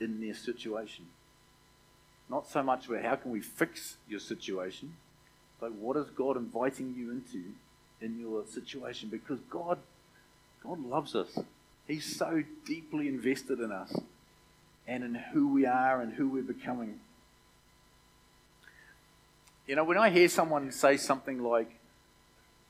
in 0.00 0.20
their 0.20 0.34
situation. 0.34 1.06
Not 2.28 2.48
so 2.48 2.62
much 2.62 2.88
about 2.88 3.04
how 3.04 3.16
can 3.16 3.30
we 3.30 3.40
fix 3.40 3.96
your 4.08 4.20
situation, 4.20 4.94
but 5.60 5.72
what 5.72 5.96
is 5.96 6.08
God 6.10 6.36
inviting 6.36 6.94
you 6.96 7.10
into 7.10 7.42
in 8.00 8.18
your 8.18 8.44
situation? 8.46 9.08
Because 9.08 9.40
God, 9.50 9.78
God 10.62 10.84
loves 10.84 11.14
us. 11.14 11.38
He's 11.86 12.16
so 12.16 12.42
deeply 12.64 13.08
invested 13.08 13.60
in 13.60 13.72
us 13.72 13.94
and 14.86 15.02
in 15.04 15.14
who 15.14 15.52
we 15.52 15.66
are 15.66 16.00
and 16.00 16.12
who 16.12 16.28
we're 16.28 16.42
becoming. 16.42 17.00
You 19.66 19.76
know, 19.76 19.84
when 19.84 19.98
I 19.98 20.10
hear 20.10 20.28
someone 20.28 20.70
say 20.72 20.96
something 20.96 21.42
like, 21.42 21.70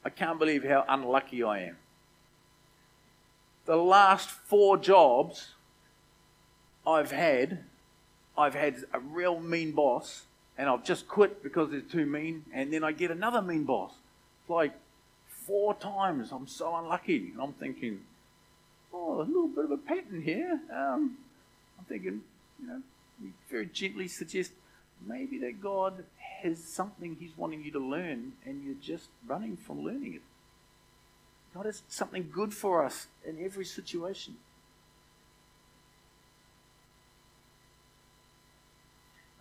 I 0.05 0.11
can't 0.11 0.39
believe 0.39 0.65
how 0.65 0.85
unlucky 0.89 1.43
I 1.43 1.61
am 1.65 1.77
the 3.69 3.77
last 3.77 4.31
four 4.31 4.79
jobs 4.79 5.49
I've 6.87 7.11
had, 7.11 7.65
I've 8.37 8.55
had 8.55 8.77
a 8.95 8.99
real 8.99 9.39
mean 9.41 9.73
boss, 9.73 10.23
and 10.59 10.69
I've 10.69 10.85
just 10.85 11.07
quit 11.07 11.43
because 11.43 11.71
they're 11.71 11.81
too 11.81 12.05
mean, 12.05 12.45
and 12.53 12.73
then 12.73 12.83
I 12.83 12.93
get 12.93 13.11
another 13.13 13.41
mean 13.41 13.65
boss. 13.65 13.93
It's 14.43 14.51
like 14.51 14.73
four 15.47 15.75
times 15.75 16.33
I'm 16.33 16.49
so 16.49 16.77
unlucky. 16.77 17.31
And 17.33 17.41
I'm 17.41 17.53
thinking, 17.53 18.01
oh, 18.93 19.21
a 19.21 19.23
little 19.23 19.49
bit 19.49 19.65
of 19.65 19.71
a 19.71 19.77
pattern 19.79 20.23
here. 20.23 20.61
Um, 20.71 21.17
I'm 21.79 21.85
thinking, 21.89 22.23
you 22.61 22.67
know, 22.67 22.83
we 23.23 23.31
very 23.49 23.67
gently 23.67 24.09
suggest 24.09 24.51
maybe 25.07 25.39
that 25.39 25.63
God 25.63 26.05
has 26.43 26.63
something 26.63 27.17
He's 27.19 27.37
wanting 27.37 27.63
you 27.63 27.71
to 27.73 27.79
learn, 27.79 28.33
and 28.45 28.65
you're 28.65 28.75
just 28.83 29.09
running 29.27 29.57
from 29.57 29.85
learning 29.85 30.15
it. 30.15 30.23
God 31.55 31.67
has 31.67 31.83
something 31.89 32.31
good 32.33 32.53
for 32.53 32.85
us 32.85 33.07
in 33.27 33.43
every 33.43 33.65
situation. 33.65 34.37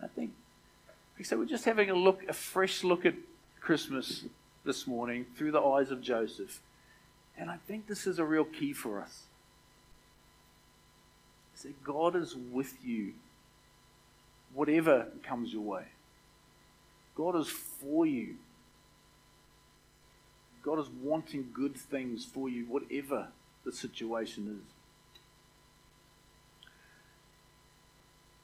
I 0.02 0.06
think, 0.06 0.32
so 1.24 1.38
we're 1.38 1.46
just 1.46 1.64
having 1.64 1.90
a 1.90 1.94
look, 1.94 2.22
a 2.28 2.32
fresh 2.32 2.84
look 2.84 3.04
at 3.04 3.14
Christmas 3.60 4.24
this 4.64 4.86
morning 4.86 5.26
through 5.36 5.52
the 5.52 5.60
eyes 5.60 5.90
of 5.90 6.00
Joseph. 6.00 6.60
And 7.36 7.50
I 7.50 7.58
think 7.66 7.86
this 7.86 8.06
is 8.06 8.18
a 8.18 8.24
real 8.24 8.44
key 8.44 8.72
for 8.72 9.00
us. 9.00 9.22
Is 11.56 11.62
that 11.62 11.82
God 11.82 12.14
is 12.14 12.36
with 12.36 12.74
you, 12.84 13.14
whatever 14.54 15.08
comes 15.22 15.52
your 15.52 15.62
way. 15.62 15.84
God 17.16 17.34
is 17.36 17.48
for 17.48 18.06
you. 18.06 18.36
God 20.62 20.78
is 20.78 20.88
wanting 21.02 21.48
good 21.52 21.76
things 21.76 22.24
for 22.24 22.48
you, 22.48 22.64
whatever 22.66 23.28
the 23.64 23.72
situation 23.72 24.60
is. 24.60 24.74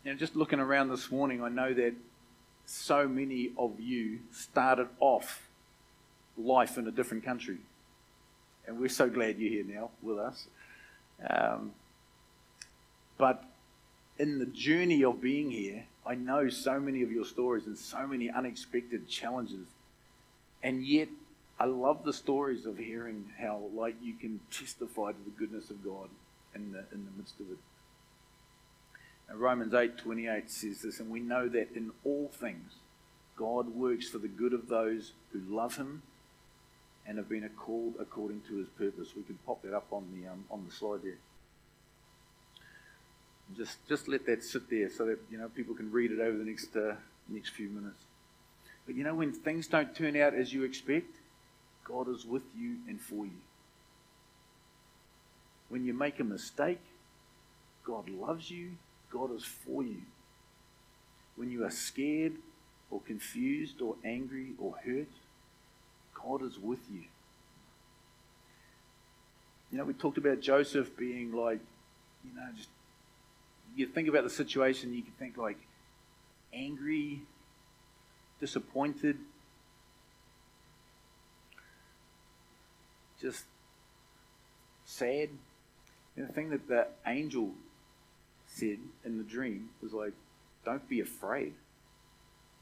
Now, 0.05 0.15
just 0.15 0.37
looking 0.37 0.61
around 0.61 0.91
this 0.91 1.11
morning, 1.11 1.43
I 1.43 1.49
know 1.49 1.73
that 1.73 1.95
so 2.67 3.07
many 3.07 3.53
of 3.59 3.79
you 3.81 4.21
started 4.33 4.89
off 5.01 5.49
life 6.37 6.79
in 6.79 6.87
a 6.89 6.91
different 6.91 7.25
country. 7.25 7.59
And 8.67 8.79
we're 8.79 8.89
so 8.89 9.09
glad 9.09 9.39
you're 9.39 9.51
here 9.51 9.65
now 9.65 9.91
with 10.03 10.19
us. 10.19 10.49
Um, 11.29 11.73
but 13.19 13.45
in 14.19 14.39
the 14.39 14.47
journey 14.47 15.05
of 15.05 15.21
being 15.21 15.51
here, 15.51 15.85
I 16.07 16.15
know 16.15 16.49
so 16.49 16.81
many 16.81 17.03
of 17.03 17.11
your 17.11 17.25
stories 17.25 17.67
and 17.67 17.77
so 17.77 18.07
many 18.07 18.31
unexpected 18.31 19.09
challenges. 19.09 19.67
And 20.63 20.85
yet, 20.85 21.09
I 21.59 21.67
love 21.67 22.05
the 22.05 22.13
stories 22.13 22.67
of 22.67 22.79
hearing 22.79 23.31
how, 23.39 23.63
like, 23.75 23.97
you 24.03 24.15
can 24.15 24.41
testify 24.51 25.13
to 25.13 25.19
the 25.25 25.31
goodness 25.31 25.71
of 25.71 25.85
God 25.85 26.09
in 26.55 26.73
the, 26.73 26.85
in 26.93 27.05
the 27.05 27.11
midst 27.17 27.39
of 27.39 27.51
it. 27.51 27.59
Romans 29.33 29.73
8:28 29.73 30.51
says 30.51 30.83
this, 30.83 31.01
and 31.01 31.11
we 31.11 31.21
know 31.21 31.49
that 31.49 31.73
in 31.75 31.93
all 32.05 32.29
things, 32.29 32.77
God 33.37 33.69
works 33.69 34.09
for 34.09 34.19
the 34.19 34.29
good 34.29 34.53
of 34.53 34.69
those 34.69 35.13
who 35.33 35.41
love 35.41 35.77
Him 35.77 36.03
and 37.07 37.19
have 37.19 37.29
been 37.29 37.49
called 37.57 37.95
according 37.99 38.43
to 38.49 38.57
His 38.57 38.69
purpose. 38.69 39.17
We 39.17 39.23
can 39.23 39.39
pop 39.47 39.63
that 39.63 39.75
up 39.75 39.87
on 39.93 40.07
the 40.13 40.29
um, 40.29 40.45
on 40.51 40.65
the 40.67 40.73
slide 40.73 41.03
there. 41.03 41.19
Just 43.57 43.79
just 43.89 44.09
let 44.09 44.27
that 44.27 44.43
sit 44.45 44.71
there 44.71 44.91
so 44.91 45.07
that 45.07 45.19
you 45.31 45.39
know 45.39 45.49
people 45.49 45.75
can 45.75 45.91
read 45.91 46.11
it 46.11 46.21
over 46.21 46.37
the 46.37 46.45
next 46.45 46.75
uh, 46.77 46.95
next 47.29 47.51
few 47.51 47.69
minutes. 47.69 48.05
But 48.87 48.95
you 48.95 49.05
know 49.05 49.15
when 49.15 49.33
things 49.33 49.67
don't 49.67 49.95
turn 49.95 50.17
out 50.17 50.35
as 50.35 50.53
you 50.53 50.65
expect, 50.65 51.17
God 51.85 52.09
is 52.09 52.25
with 52.25 52.45
you 52.57 52.77
and 52.89 53.01
for 53.01 53.25
you. 53.25 53.41
When 55.69 55.85
you 55.85 55.95
make 55.95 56.21
a 56.21 56.25
mistake, 56.25 56.81
God 57.85 58.09
loves 58.09 58.51
you, 58.51 58.73
God 59.15 59.35
is 59.35 59.45
for 59.45 59.85
you. 59.85 60.03
When 61.37 61.51
you 61.51 61.65
are 61.65 61.71
scared 61.71 62.33
or 62.91 63.01
confused 63.01 63.81
or 63.81 63.95
angry 64.05 64.49
or 64.59 64.75
hurt, 64.85 65.09
God 66.15 66.43
is 66.43 66.59
with 66.59 66.81
you. 66.93 67.05
You 69.71 69.79
know, 69.79 69.85
we 69.85 69.93
talked 69.93 70.19
about 70.19 70.41
Joseph 70.41 70.97
being 70.97 71.33
like, 71.33 71.61
you 72.25 72.35
know, 72.37 72.47
just 72.57 72.69
you 73.77 73.87
think 73.87 74.09
about 74.09 74.25
the 74.25 74.31
situation, 74.31 74.95
you 74.95 75.03
can 75.03 75.13
think 75.13 75.37
like 75.37 75.59
angry, 76.53 77.23
disappointed, 78.41 79.17
just 83.21 83.45
sad. 84.85 85.29
And 86.17 86.29
the 86.29 86.33
thing 86.33 86.51
that 86.51 86.69
the 86.69 86.87
angel 87.07 87.51
said 88.55 88.79
in 89.05 89.19
the 89.19 89.25
dream 89.25 89.69
was 89.83 89.93
like, 89.93 90.13
don't 90.65 90.89
be 90.89 91.01
afraid. 91.01 91.55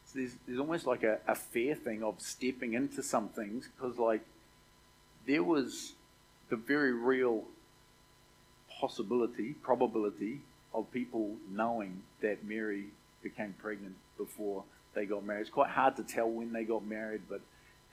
So 0.07 0.19
there's, 0.19 0.35
there's 0.47 0.59
almost 0.59 0.87
like 0.87 1.03
a, 1.03 1.19
a 1.29 1.35
fear 1.35 1.75
thing 1.75 2.03
of 2.03 2.15
stepping 2.19 2.73
into 2.73 3.03
some 3.03 3.29
things 3.29 3.69
because, 3.77 3.99
like, 3.99 4.23
there 5.27 5.43
was 5.43 5.93
the 6.49 6.57
very 6.57 6.93
real 6.93 7.45
possibility, 8.81 9.55
probability 9.63 10.41
of 10.75 10.91
people 10.93 11.37
knowing 11.51 12.03
that 12.21 12.45
Mary 12.45 12.87
became 13.23 13.55
pregnant 13.61 13.95
before 14.17 14.65
they 14.95 15.05
got 15.05 15.25
married. 15.25 15.43
It's 15.43 15.51
quite 15.51 15.71
hard 15.71 15.97
to 15.97 16.03
tell 16.03 16.29
when 16.29 16.53
they 16.53 16.65
got 16.65 16.85
married, 16.85 17.23
but 17.29 17.41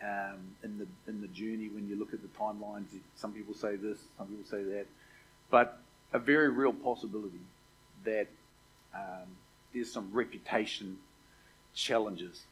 um, 0.02 0.40
in 0.64 0.78
the 0.78 0.88
in 1.10 1.22
the 1.22 1.28
journey, 1.28 1.70
when 1.70 1.88
you 1.90 1.98
look 1.98 2.14
at 2.14 2.22
the 2.22 2.30
timelines, 2.40 2.86
some 3.16 3.34
people 3.34 3.54
say 3.54 3.76
this, 3.76 3.98
some 4.18 4.28
people 4.28 4.46
say 4.50 4.64
that, 4.64 4.86
but 5.52 5.80
a 6.14 6.20
very 6.20 6.50
real 6.50 6.74
possibility 6.74 7.40
that 8.04 8.28
um, 8.94 9.28
there's 9.74 9.92
some 9.92 10.10
reputation 10.12 10.98
challenges 11.74 12.44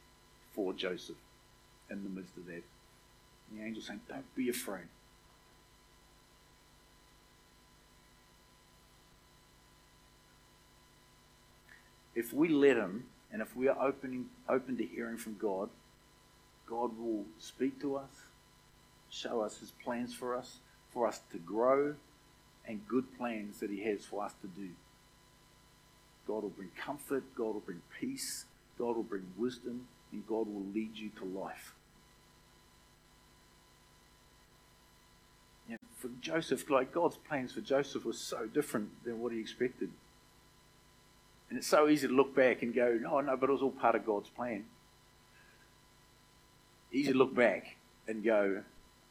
for 0.53 0.73
Joseph 0.73 1.17
in 1.89 2.03
the 2.03 2.10
midst 2.10 2.38
of 2.38 2.45
that. 2.47 2.63
And 3.49 3.60
the 3.60 3.63
angel 3.63 3.81
saying, 3.81 4.01
"Don't 4.07 4.36
be 4.36 4.49
afraid." 4.49 4.88
If 12.15 12.33
we 12.33 12.49
let 12.49 12.77
him, 12.77 13.05
and 13.31 13.43
if 13.43 13.55
we 13.55 13.67
are 13.67 13.79
opening, 13.79 14.25
open 14.49 14.75
to 14.77 14.83
hearing 14.83 15.17
from 15.17 15.38
God, 15.38 15.69
God 16.65 16.97
will 16.97 17.25
speak 17.38 17.79
to 17.81 17.95
us, 17.95 18.10
show 19.12 19.41
us 19.41 19.60
his 19.60 19.71
plans 19.83 20.15
for 20.15 20.36
us, 20.36 20.57
for 20.89 21.07
us 21.07 21.21
to 21.31 21.38
grow, 21.38 21.93
and 22.67 22.86
good 22.88 23.15
plans 23.17 23.60
that 23.60 23.69
he 23.69 23.83
has 23.83 24.03
for 24.03 24.23
us 24.23 24.33
to 24.41 24.47
do. 24.47 24.69
God 26.27 26.43
will 26.43 26.49
bring 26.49 26.71
comfort, 26.77 27.23
God 27.35 27.53
will 27.53 27.61
bring 27.61 27.81
peace, 27.99 28.45
God 28.77 28.95
will 28.95 29.03
bring 29.03 29.25
wisdom, 29.37 29.87
and 30.11 30.27
God 30.27 30.47
will 30.47 30.65
lead 30.73 30.91
you 30.95 31.09
to 31.19 31.25
life. 31.25 31.73
For 35.97 36.09
Joseph, 36.21 36.69
like 36.69 36.93
God's 36.93 37.17
plans 37.17 37.53
for 37.53 37.61
Joseph 37.61 38.05
were 38.05 38.13
so 38.13 38.45
different 38.45 39.03
than 39.03 39.19
what 39.19 39.31
he 39.31 39.39
expected. 39.39 39.89
And 41.49 41.57
it's 41.57 41.67
so 41.67 41.87
easy 41.87 42.07
to 42.07 42.13
look 42.13 42.35
back 42.35 42.61
and 42.61 42.73
go, 42.73 42.99
oh 43.09 43.21
no, 43.21 43.35
but 43.35 43.49
it 43.49 43.53
was 43.53 43.61
all 43.63 43.71
part 43.71 43.95
of 43.95 44.05
God's 44.05 44.29
plan. 44.29 44.65
Easy 46.91 47.13
to 47.13 47.17
look 47.17 47.33
back 47.33 47.77
and 48.07 48.23
go, 48.23 48.61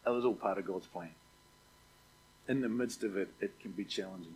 it 0.07 0.11
was 0.11 0.25
all 0.25 0.35
part 0.35 0.59
of 0.59 0.67
God's 0.67 0.87
plan. 0.87 1.11
In 2.49 2.61
the 2.61 2.69
midst 2.69 3.03
of 3.03 3.17
it, 3.17 3.31
it 3.41 3.59
can 3.59 3.73
be 3.73 3.85
challenging. 3.85 4.35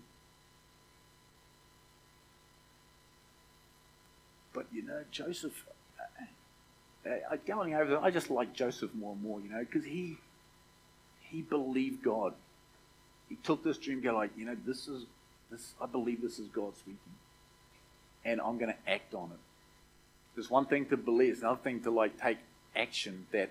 But 4.61 4.67
you 4.73 4.83
know, 4.83 5.01
Joseph, 5.11 5.65
uh, 7.07 7.09
uh, 7.09 7.37
going 7.47 7.75
over, 7.75 7.99
I 7.99 8.11
just 8.11 8.29
like 8.29 8.53
Joseph 8.53 8.95
more 8.95 9.13
and 9.13 9.23
more, 9.23 9.41
you 9.41 9.49
know, 9.49 9.61
because 9.61 9.87
he 9.87 10.19
he 11.21 11.41
believed 11.41 12.03
God. 12.03 12.35
He 13.31 13.37
took 13.37 13.65
this 13.65 13.79
dream, 13.79 14.03
go 14.03 14.15
like, 14.15 14.33
you 14.37 14.45
know, 14.45 14.57
this 14.67 14.87
is 14.87 15.07
this. 15.51 15.73
I 15.81 15.87
believe 15.87 16.21
this 16.21 16.39
is 16.39 16.49
God 16.49 16.77
speaking 16.77 16.99
and 18.25 18.41
I'm 18.41 18.59
going 18.59 18.73
to 18.73 18.91
act 18.91 19.15
on 19.15 19.31
it. 19.33 19.39
There's 20.35 20.51
one 20.51 20.67
thing 20.67 20.87
to 20.87 20.97
believe, 20.97 21.33
it's 21.33 21.43
another 21.43 21.61
thing 21.63 21.83
to 21.83 21.91
like 21.91 22.21
take 22.21 22.39
action 22.77 23.27
that 23.33 23.51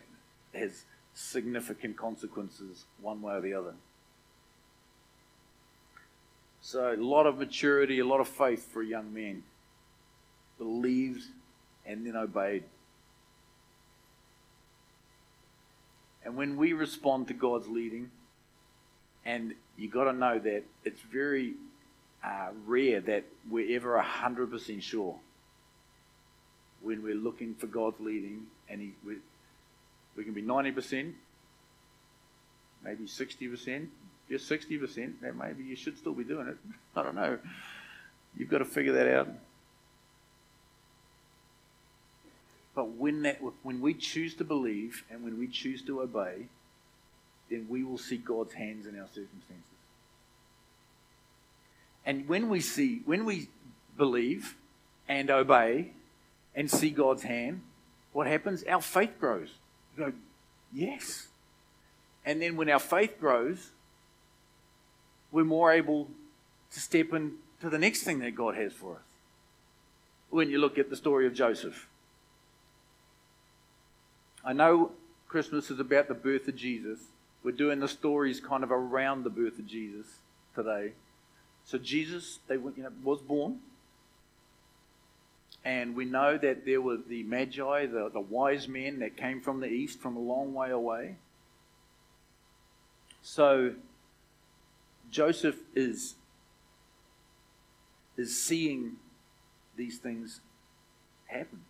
has 0.53 0.83
significant 1.13 1.97
consequences 1.97 2.85
one 3.01 3.21
way 3.21 3.33
or 3.33 3.41
the 3.41 3.53
other. 3.53 3.73
So 6.61 6.93
a 6.93 6.95
lot 6.95 7.25
of 7.25 7.37
maturity, 7.37 7.99
a 7.99 8.05
lot 8.05 8.19
of 8.19 8.27
faith 8.27 8.71
for 8.71 8.81
a 8.81 8.85
young 8.85 9.13
man. 9.13 9.43
Believed 10.59 11.23
and 11.85 12.05
then 12.05 12.15
obeyed. 12.15 12.63
And 16.23 16.35
when 16.35 16.57
we 16.57 16.73
respond 16.73 17.27
to 17.29 17.33
God's 17.33 17.67
leading, 17.67 18.11
and 19.25 19.55
you 19.77 19.89
got 19.89 20.03
to 20.03 20.13
know 20.13 20.37
that 20.37 20.63
it's 20.85 21.01
very 21.01 21.53
uh, 22.23 22.49
rare 22.67 23.01
that 23.01 23.23
we're 23.49 23.75
ever 23.75 23.99
100% 23.99 24.81
sure 24.81 25.15
when 26.81 27.03
we're 27.03 27.15
looking 27.15 27.55
for 27.55 27.67
God's 27.67 27.99
leading, 27.99 28.43
and 28.69 28.81
he, 28.81 28.93
we, 29.05 29.15
we 30.15 30.23
can 30.23 30.33
be 30.33 30.41
90%, 30.41 31.13
maybe 32.83 33.05
60%, 33.05 33.87
you're 34.29 34.39
60%, 34.39 35.13
then 35.21 35.37
maybe 35.37 35.63
you 35.63 35.75
should 35.75 35.97
still 35.97 36.13
be 36.13 36.23
doing 36.23 36.47
it. 36.47 36.57
I 36.95 37.03
don't 37.03 37.15
know. 37.15 37.39
You've 38.37 38.49
got 38.49 38.59
to 38.59 38.65
figure 38.65 38.93
that 38.93 39.07
out. 39.07 39.29
But 42.79 42.91
when, 42.91 43.23
that, 43.23 43.41
when 43.63 43.81
we 43.81 43.93
choose 43.93 44.35
to 44.35 44.45
believe 44.45 45.03
and 45.11 45.21
when 45.21 45.37
we 45.37 45.47
choose 45.47 45.81
to 45.81 45.99
obey, 45.99 46.45
then 47.49 47.67
we 47.67 47.83
will 47.83 47.97
see 47.97 48.15
God's 48.15 48.53
hands 48.53 48.87
in 48.87 48.97
our 48.97 49.07
circumstances. 49.07 49.65
And 52.05 52.25
when 52.29 52.47
we 52.47 52.61
see, 52.61 53.01
when 53.03 53.25
we 53.25 53.49
believe 53.97 54.55
and 55.09 55.29
obey 55.29 55.91
and 56.55 56.71
see 56.71 56.89
God's 56.89 57.23
hand, 57.23 57.63
what 58.13 58.27
happens? 58.27 58.63
Our 58.63 58.79
faith 58.79 59.19
grows. 59.19 59.49
We 59.97 60.05
go, 60.05 60.13
yes. 60.73 61.27
And 62.25 62.41
then 62.41 62.55
when 62.55 62.69
our 62.69 62.79
faith 62.79 63.19
grows, 63.19 63.71
we're 65.33 65.43
more 65.43 65.73
able 65.73 66.07
to 66.71 66.79
step 66.79 67.11
into 67.11 67.69
the 67.69 67.77
next 67.77 68.03
thing 68.03 68.19
that 68.19 68.35
God 68.35 68.55
has 68.55 68.71
for 68.71 68.93
us. 68.93 69.01
When 70.29 70.49
you 70.49 70.59
look 70.59 70.77
at 70.77 70.89
the 70.89 70.95
story 70.95 71.27
of 71.27 71.33
Joseph, 71.33 71.88
I 74.43 74.53
know 74.53 74.91
Christmas 75.27 75.69
is 75.69 75.79
about 75.79 76.07
the 76.07 76.13
birth 76.13 76.47
of 76.47 76.55
Jesus. 76.55 76.99
We're 77.43 77.51
doing 77.51 77.79
the 77.79 77.87
stories 77.87 78.39
kind 78.39 78.63
of 78.63 78.71
around 78.71 79.23
the 79.23 79.29
birth 79.29 79.59
of 79.59 79.67
Jesus 79.67 80.07
today. 80.55 80.93
So 81.65 81.77
Jesus, 81.77 82.39
they 82.47 82.55
you 82.55 82.73
know, 82.77 82.91
was 83.03 83.21
born, 83.21 83.59
and 85.63 85.95
we 85.95 86.05
know 86.05 86.37
that 86.37 86.65
there 86.65 86.81
were 86.81 86.97
the 86.97 87.23
magi, 87.23 87.85
the, 87.85 88.09
the 88.11 88.19
wise 88.19 88.67
men 88.67 88.99
that 88.99 89.17
came 89.17 89.41
from 89.41 89.59
the 89.59 89.67
east, 89.67 89.99
from 89.99 90.15
a 90.15 90.19
long 90.19 90.53
way 90.53 90.71
away. 90.71 91.15
So 93.21 93.75
Joseph 95.11 95.57
is 95.75 96.15
is 98.17 98.41
seeing 98.41 98.97
these 99.77 99.97
things 99.97 100.41
happen. 101.27 101.61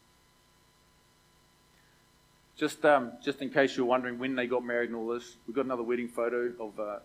Just, 2.59 2.83
um, 2.83 3.13
just 3.23 3.41
in 3.41 3.49
case 3.49 3.77
you're 3.77 3.85
wondering 3.85 4.19
when 4.19 4.35
they 4.35 4.45
got 4.45 4.65
married 4.65 4.89
and 4.89 4.97
all 4.97 5.07
this, 5.07 5.37
we've 5.47 5.55
got 5.55 5.63
another 5.63 5.81
wedding 5.81 6.09
photo 6.09 6.51
of 6.59 6.77
uh, 6.77 6.97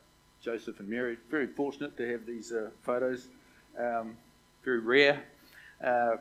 Joseph 0.43 0.81
and 0.81 0.89
Mary. 0.89 1.17
Very 1.31 1.47
fortunate 1.47 1.97
to 1.97 2.11
have 2.11 2.27
these 2.27 2.51
uh, 2.51 2.71
photos. 2.83 3.29
Um, 3.79 4.17
very 4.65 4.81
rare. 4.81 5.23
Uh, 5.83 6.17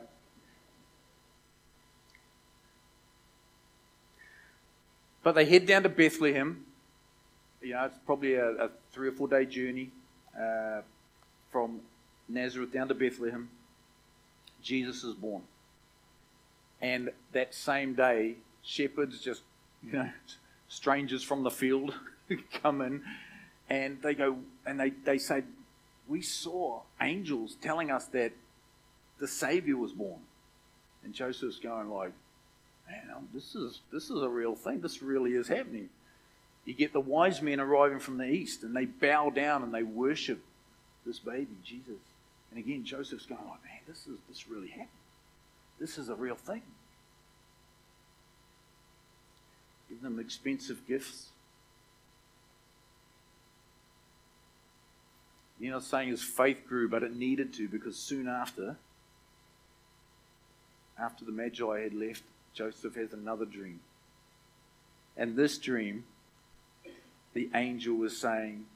but 5.24 5.34
they 5.34 5.44
head 5.44 5.66
down 5.66 5.82
to 5.82 5.88
Bethlehem. 5.88 6.64
You 7.60 7.72
know, 7.72 7.86
it's 7.86 7.98
probably 8.06 8.34
a, 8.34 8.50
a 8.50 8.70
three 8.92 9.08
or 9.08 9.12
four 9.12 9.26
day 9.26 9.46
journey 9.46 9.90
uh, 10.40 10.82
from 11.50 11.80
Nazareth 12.28 12.72
down 12.72 12.86
to 12.86 12.94
Bethlehem. 12.94 13.48
Jesus 14.62 15.02
is 15.02 15.14
born. 15.14 15.42
And 16.80 17.10
that 17.32 17.52
same 17.52 17.94
day, 17.94 18.36
shepherds, 18.64 19.20
just, 19.20 19.42
you 19.82 19.92
know, 19.92 20.10
strangers 20.68 21.22
from 21.22 21.42
the 21.42 21.50
field, 21.50 21.94
come 22.62 22.80
in 22.80 23.02
and 23.68 24.00
they 24.02 24.14
go, 24.14 24.38
and 24.66 24.78
they, 24.78 24.90
they 24.90 25.18
say, 25.18 25.42
We 26.08 26.22
saw 26.22 26.82
angels 27.00 27.56
telling 27.60 27.90
us 27.90 28.06
that 28.06 28.32
the 29.18 29.28
Savior 29.28 29.76
was 29.76 29.92
born. 29.92 30.20
And 31.02 31.14
Joseph's 31.14 31.58
going 31.58 31.90
like, 31.90 32.12
Man, 32.88 33.28
this 33.32 33.54
is 33.54 33.80
this 33.92 34.10
is 34.10 34.22
a 34.22 34.28
real 34.28 34.54
thing. 34.54 34.80
This 34.80 35.02
really 35.02 35.32
is 35.32 35.48
happening. 35.48 35.88
You 36.66 36.74
get 36.74 36.92
the 36.92 37.00
wise 37.00 37.42
men 37.42 37.60
arriving 37.60 37.98
from 37.98 38.18
the 38.18 38.28
east, 38.28 38.62
and 38.62 38.74
they 38.74 38.84
bow 38.84 39.30
down 39.30 39.62
and 39.62 39.72
they 39.72 39.82
worship 39.82 40.42
this 41.06 41.18
baby, 41.18 41.56
Jesus. 41.62 42.00
And 42.50 42.58
again, 42.58 42.84
Joseph's 42.84 43.26
going 43.26 43.40
like, 43.40 43.64
Man, 43.64 43.80
this 43.86 44.06
is 44.06 44.18
this 44.28 44.48
really 44.48 44.68
happened. 44.68 44.88
This 45.80 45.98
is 45.98 46.08
a 46.08 46.14
real 46.14 46.36
thing. 46.36 46.62
Give 49.94 50.02
them 50.02 50.18
expensive 50.18 50.84
gifts. 50.88 51.28
You're 55.60 55.72
not 55.72 55.84
saying 55.84 56.08
his 56.08 56.22
faith 56.22 56.62
grew, 56.68 56.88
but 56.88 57.04
it 57.04 57.14
needed 57.14 57.54
to 57.54 57.68
because 57.68 57.96
soon 57.96 58.26
after, 58.26 58.76
after 60.98 61.24
the 61.24 61.30
Magi 61.30 61.80
had 61.80 61.94
left, 61.94 62.24
Joseph 62.54 62.96
has 62.96 63.12
another 63.12 63.44
dream. 63.44 63.78
And 65.16 65.36
this 65.36 65.58
dream, 65.58 66.04
the 67.32 67.48
angel 67.54 67.94
was 67.94 68.18
saying, 68.18 68.66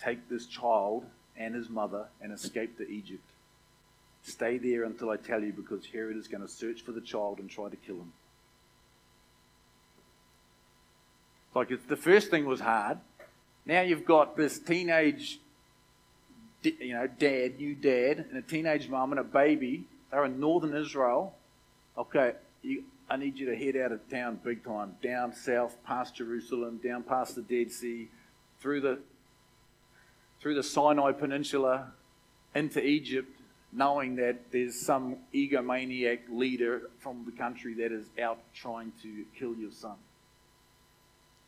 Take 0.00 0.28
this 0.28 0.46
child 0.46 1.06
and 1.36 1.54
his 1.54 1.70
mother 1.70 2.06
and 2.20 2.32
escape 2.32 2.76
to 2.78 2.90
Egypt. 2.90 3.22
Stay 4.24 4.58
there 4.58 4.82
until 4.82 5.10
I 5.10 5.16
tell 5.16 5.44
you 5.44 5.52
because 5.52 5.86
Herod 5.86 6.16
is 6.16 6.26
going 6.26 6.42
to 6.42 6.48
search 6.48 6.82
for 6.82 6.90
the 6.90 7.00
child 7.00 7.38
and 7.38 7.48
try 7.48 7.68
to 7.68 7.76
kill 7.76 7.96
him. 7.96 8.12
Like 11.56 11.88
the 11.88 11.96
first 11.96 12.30
thing 12.30 12.44
was 12.44 12.60
hard. 12.60 12.98
Now 13.64 13.80
you've 13.80 14.04
got 14.04 14.36
this 14.36 14.58
teenage, 14.58 15.40
you 16.62 16.92
know, 16.92 17.06
dad, 17.06 17.56
new 17.58 17.74
dad, 17.74 18.26
and 18.28 18.36
a 18.36 18.42
teenage 18.42 18.90
mum 18.90 19.10
and 19.12 19.18
a 19.18 19.24
baby. 19.24 19.84
They're 20.10 20.26
in 20.26 20.38
northern 20.38 20.76
Israel. 20.76 21.34
Okay, 21.96 22.34
you, 22.60 22.84
I 23.08 23.16
need 23.16 23.38
you 23.38 23.46
to 23.46 23.56
head 23.56 23.74
out 23.74 23.90
of 23.90 24.06
town 24.10 24.38
big 24.44 24.64
time, 24.64 24.96
down 25.02 25.32
south, 25.32 25.78
past 25.82 26.16
Jerusalem, 26.16 26.78
down 26.84 27.02
past 27.02 27.36
the 27.36 27.40
Dead 27.40 27.72
Sea, 27.72 28.08
through 28.60 28.82
the 28.82 28.98
through 30.42 30.56
the 30.56 30.62
Sinai 30.62 31.12
Peninsula, 31.12 31.86
into 32.54 32.84
Egypt, 32.84 33.34
knowing 33.72 34.16
that 34.16 34.52
there's 34.52 34.78
some 34.78 35.16
egomaniac 35.34 36.18
leader 36.30 36.90
from 36.98 37.24
the 37.24 37.32
country 37.32 37.72
that 37.72 37.92
is 37.92 38.10
out 38.22 38.40
trying 38.52 38.92
to 39.02 39.24
kill 39.38 39.54
your 39.54 39.72
son. 39.72 39.96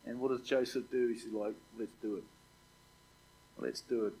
And 0.09 0.19
what 0.19 0.31
does 0.31 0.41
Joseph 0.41 0.89
do? 0.91 1.07
He's 1.07 1.27
like, 1.31 1.53
let's 1.77 1.91
do 2.01 2.15
it. 2.15 2.23
Let's 3.59 3.81
do 3.81 4.07
it. 4.07 4.13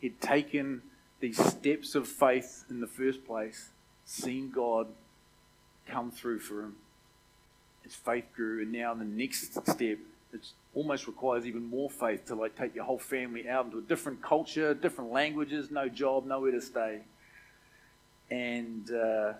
He'd 0.00 0.20
taken 0.20 0.82
these 1.18 1.44
steps 1.44 1.96
of 1.96 2.06
faith 2.06 2.64
in 2.70 2.80
the 2.80 2.86
first 2.86 3.26
place, 3.26 3.70
seen 4.04 4.52
God 4.52 4.86
come 5.88 6.12
through 6.12 6.38
for 6.38 6.62
him. 6.62 6.76
His 7.82 7.96
faith 7.96 8.26
grew, 8.36 8.62
and 8.62 8.70
now 8.70 8.94
the 8.94 9.04
next 9.04 9.52
step, 9.52 9.98
it 10.32 10.46
almost 10.72 11.08
requires 11.08 11.46
even 11.46 11.64
more 11.64 11.90
faith 11.90 12.26
to 12.26 12.36
like 12.36 12.56
take 12.56 12.76
your 12.76 12.84
whole 12.84 12.98
family 12.98 13.48
out 13.48 13.64
into 13.66 13.78
a 13.78 13.82
different 13.82 14.22
culture, 14.22 14.72
different 14.72 15.10
languages, 15.10 15.70
no 15.70 15.88
job, 15.88 16.26
nowhere 16.26 16.52
to 16.52 16.60
stay. 16.60 17.00
And 18.30 18.88
uh, 18.90 19.32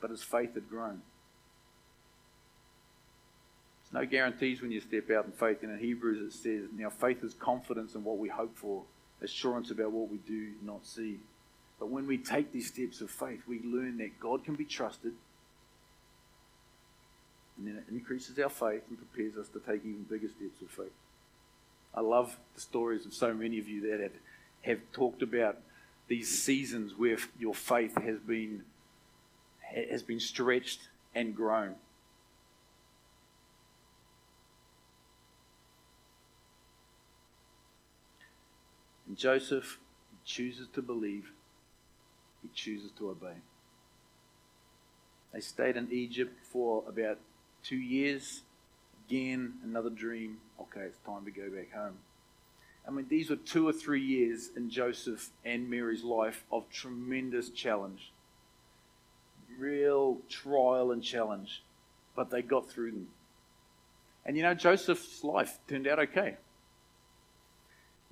but 0.00 0.10
his 0.10 0.22
faith 0.22 0.54
had 0.54 0.68
grown. 0.68 1.02
No 3.96 4.04
guarantees 4.04 4.60
when 4.60 4.70
you 4.70 4.80
step 4.82 5.10
out 5.10 5.24
in 5.24 5.32
faith. 5.32 5.62
And 5.62 5.72
in 5.72 5.78
Hebrews 5.78 6.20
it 6.20 6.36
says, 6.36 6.68
now 6.76 6.90
faith 6.90 7.24
is 7.24 7.32
confidence 7.32 7.94
in 7.94 8.04
what 8.04 8.18
we 8.18 8.28
hope 8.28 8.54
for, 8.54 8.82
assurance 9.22 9.70
about 9.70 9.90
what 9.90 10.10
we 10.10 10.18
do 10.18 10.52
not 10.62 10.86
see. 10.86 11.18
But 11.80 11.88
when 11.88 12.06
we 12.06 12.18
take 12.18 12.52
these 12.52 12.68
steps 12.68 13.00
of 13.00 13.10
faith, 13.10 13.40
we 13.48 13.60
learn 13.64 13.96
that 13.98 14.20
God 14.20 14.44
can 14.44 14.54
be 14.54 14.66
trusted. 14.66 15.14
And 17.56 17.66
then 17.66 17.76
it 17.76 17.90
increases 17.90 18.38
our 18.38 18.50
faith 18.50 18.82
and 18.90 18.98
prepares 18.98 19.38
us 19.38 19.48
to 19.54 19.60
take 19.60 19.82
even 19.82 20.02
bigger 20.02 20.28
steps 20.28 20.60
of 20.60 20.68
faith. 20.68 20.92
I 21.94 22.02
love 22.02 22.36
the 22.54 22.60
stories 22.60 23.06
of 23.06 23.14
so 23.14 23.32
many 23.32 23.58
of 23.58 23.66
you 23.66 23.90
that 23.90 24.00
have, 24.00 24.12
have 24.60 24.80
talked 24.92 25.22
about 25.22 25.56
these 26.06 26.42
seasons 26.42 26.92
where 26.98 27.16
your 27.38 27.54
faith 27.54 27.96
has 28.02 28.18
been 28.18 28.62
has 29.90 30.02
been 30.02 30.20
stretched 30.20 30.88
and 31.14 31.34
grown. 31.34 31.74
Joseph 39.16 39.78
chooses 40.24 40.68
to 40.74 40.82
believe, 40.82 41.32
he 42.42 42.48
chooses 42.54 42.90
to 42.98 43.10
obey. 43.10 43.36
They 45.32 45.40
stayed 45.40 45.76
in 45.76 45.88
Egypt 45.90 46.38
for 46.44 46.84
about 46.86 47.18
two 47.62 47.76
years. 47.76 48.42
Again, 49.08 49.54
another 49.64 49.90
dream. 49.90 50.38
Okay, 50.60 50.82
it's 50.82 50.98
time 50.98 51.24
to 51.24 51.30
go 51.30 51.48
back 51.48 51.72
home. 51.72 51.98
I 52.86 52.90
mean, 52.90 53.06
these 53.08 53.30
were 53.30 53.36
two 53.36 53.66
or 53.66 53.72
three 53.72 54.02
years 54.02 54.50
in 54.56 54.70
Joseph 54.70 55.30
and 55.44 55.68
Mary's 55.68 56.04
life 56.04 56.44
of 56.52 56.70
tremendous 56.70 57.50
challenge. 57.50 58.12
Real 59.58 60.18
trial 60.28 60.92
and 60.92 61.02
challenge. 61.02 61.62
But 62.14 62.30
they 62.30 62.42
got 62.42 62.70
through 62.70 62.92
them. 62.92 63.08
And 64.24 64.36
you 64.36 64.42
know, 64.42 64.54
Joseph's 64.54 65.24
life 65.24 65.58
turned 65.68 65.86
out 65.86 65.98
okay 65.98 66.36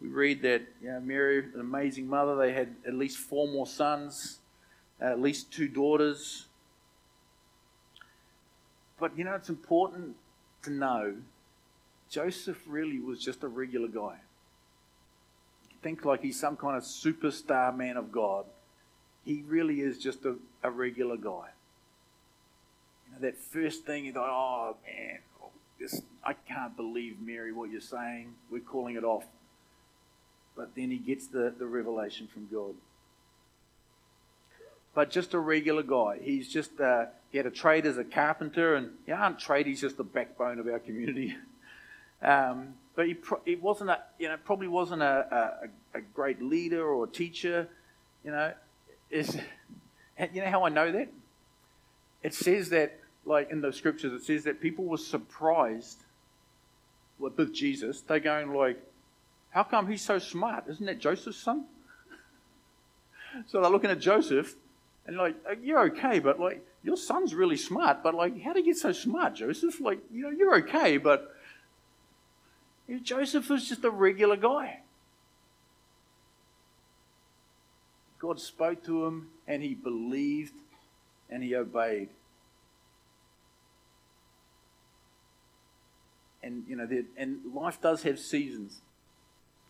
we 0.00 0.08
read 0.08 0.42
that 0.42 0.62
you 0.82 0.90
know, 0.90 1.00
Mary, 1.00 1.38
an 1.38 1.60
amazing 1.60 2.08
mother, 2.08 2.36
they 2.36 2.52
had 2.52 2.74
at 2.86 2.94
least 2.94 3.18
four 3.18 3.48
more 3.48 3.66
sons, 3.66 4.38
uh, 5.00 5.06
at 5.06 5.20
least 5.20 5.52
two 5.52 5.68
daughters. 5.68 6.46
But 8.98 9.16
you 9.16 9.24
know, 9.24 9.34
it's 9.34 9.48
important 9.48 10.16
to 10.62 10.70
know 10.70 11.14
Joseph 12.10 12.62
really 12.66 12.98
was 12.98 13.22
just 13.22 13.42
a 13.42 13.48
regular 13.48 13.88
guy. 13.88 14.16
Think 15.82 16.04
like 16.04 16.22
he's 16.22 16.38
some 16.38 16.56
kind 16.56 16.76
of 16.76 16.82
superstar 16.82 17.76
man 17.76 17.96
of 17.96 18.10
God. 18.10 18.46
He 19.24 19.42
really 19.46 19.80
is 19.80 19.98
just 19.98 20.24
a, 20.24 20.36
a 20.62 20.70
regular 20.70 21.16
guy. 21.16 21.50
You 23.06 23.12
know, 23.12 23.18
that 23.20 23.38
first 23.38 23.84
thing, 23.84 24.04
you 24.04 24.12
thought, 24.12 24.30
oh 24.30 24.76
man, 24.86 25.18
oh, 25.42 25.50
this, 25.78 26.02
I 26.24 26.34
can't 26.34 26.76
believe, 26.76 27.20
Mary, 27.20 27.52
what 27.52 27.70
you're 27.70 27.80
saying. 27.80 28.34
We're 28.50 28.60
calling 28.60 28.96
it 28.96 29.04
off. 29.04 29.24
But 30.56 30.74
then 30.76 30.90
he 30.90 30.98
gets 30.98 31.26
the, 31.26 31.52
the 31.56 31.66
revelation 31.66 32.28
from 32.28 32.48
God. 32.52 32.74
But 34.94 35.10
just 35.10 35.34
a 35.34 35.38
regular 35.38 35.82
guy. 35.82 36.20
He's 36.22 36.48
just, 36.48 36.80
uh, 36.80 37.06
he 37.30 37.38
had 37.38 37.46
a 37.46 37.50
trade 37.50 37.84
as 37.84 37.98
a 37.98 38.04
carpenter, 38.04 38.76
and 38.76 38.90
yeah, 39.06 39.20
aren't 39.20 39.38
tradies 39.38 39.80
just 39.80 39.96
the 39.96 40.04
backbone 40.04 40.60
of 40.60 40.68
our 40.68 40.78
community? 40.78 41.34
um, 42.22 42.74
but 42.94 43.08
he, 43.08 43.14
pro- 43.14 43.40
he 43.44 43.56
wasn't 43.56 43.90
a, 43.90 43.98
you 44.20 44.28
know, 44.28 44.36
probably 44.44 44.68
wasn't 44.68 45.02
a, 45.02 45.66
a, 45.94 45.98
a 45.98 46.00
great 46.00 46.40
leader 46.40 46.86
or 46.86 47.08
teacher. 47.08 47.68
You 48.24 48.30
know, 48.30 48.52
is, 49.10 49.36
you 50.32 50.42
know 50.42 50.50
how 50.50 50.64
I 50.64 50.68
know 50.68 50.92
that? 50.92 51.08
It 52.22 52.34
says 52.34 52.70
that 52.70 53.00
like 53.26 53.50
in 53.50 53.60
the 53.60 53.72
scriptures, 53.72 54.12
it 54.12 54.24
says 54.24 54.44
that 54.44 54.60
people 54.60 54.84
were 54.84 54.98
surprised 54.98 55.98
with 57.18 57.54
Jesus. 57.54 58.00
They're 58.00 58.20
going 58.20 58.52
like, 58.52 58.80
how 59.54 59.62
come 59.62 59.88
he's 59.88 60.02
so 60.02 60.18
smart? 60.18 60.64
Isn't 60.68 60.86
that 60.86 60.98
Joseph's 60.98 61.38
son? 61.38 61.64
so 63.46 63.60
they're 63.60 63.70
looking 63.70 63.90
at 63.90 64.00
Joseph 64.00 64.54
and 65.06 65.16
like, 65.16 65.36
uh, 65.48 65.54
you're 65.62 65.84
okay, 65.86 66.18
but 66.18 66.40
like, 66.40 66.66
your 66.82 66.96
son's 66.96 67.34
really 67.34 67.56
smart, 67.56 68.02
but 68.02 68.14
like, 68.14 68.40
how 68.42 68.52
did 68.52 68.64
he 68.64 68.70
get 68.72 68.78
so 68.78 68.92
smart, 68.92 69.36
Joseph? 69.36 69.80
Like, 69.80 70.00
you 70.12 70.24
know, 70.24 70.30
you're 70.30 70.56
okay, 70.56 70.98
but 70.98 71.34
Joseph 73.02 73.48
was 73.48 73.68
just 73.68 73.84
a 73.84 73.90
regular 73.90 74.36
guy. 74.36 74.80
God 78.18 78.40
spoke 78.40 78.84
to 78.84 79.06
him 79.06 79.28
and 79.46 79.62
he 79.62 79.74
believed 79.74 80.54
and 81.30 81.42
he 81.42 81.54
obeyed. 81.54 82.08
and 86.44 86.64
you 86.68 86.76
know, 86.76 86.86
and 87.16 87.38
life 87.54 87.80
does 87.80 88.02
have 88.02 88.18
seasons, 88.18 88.82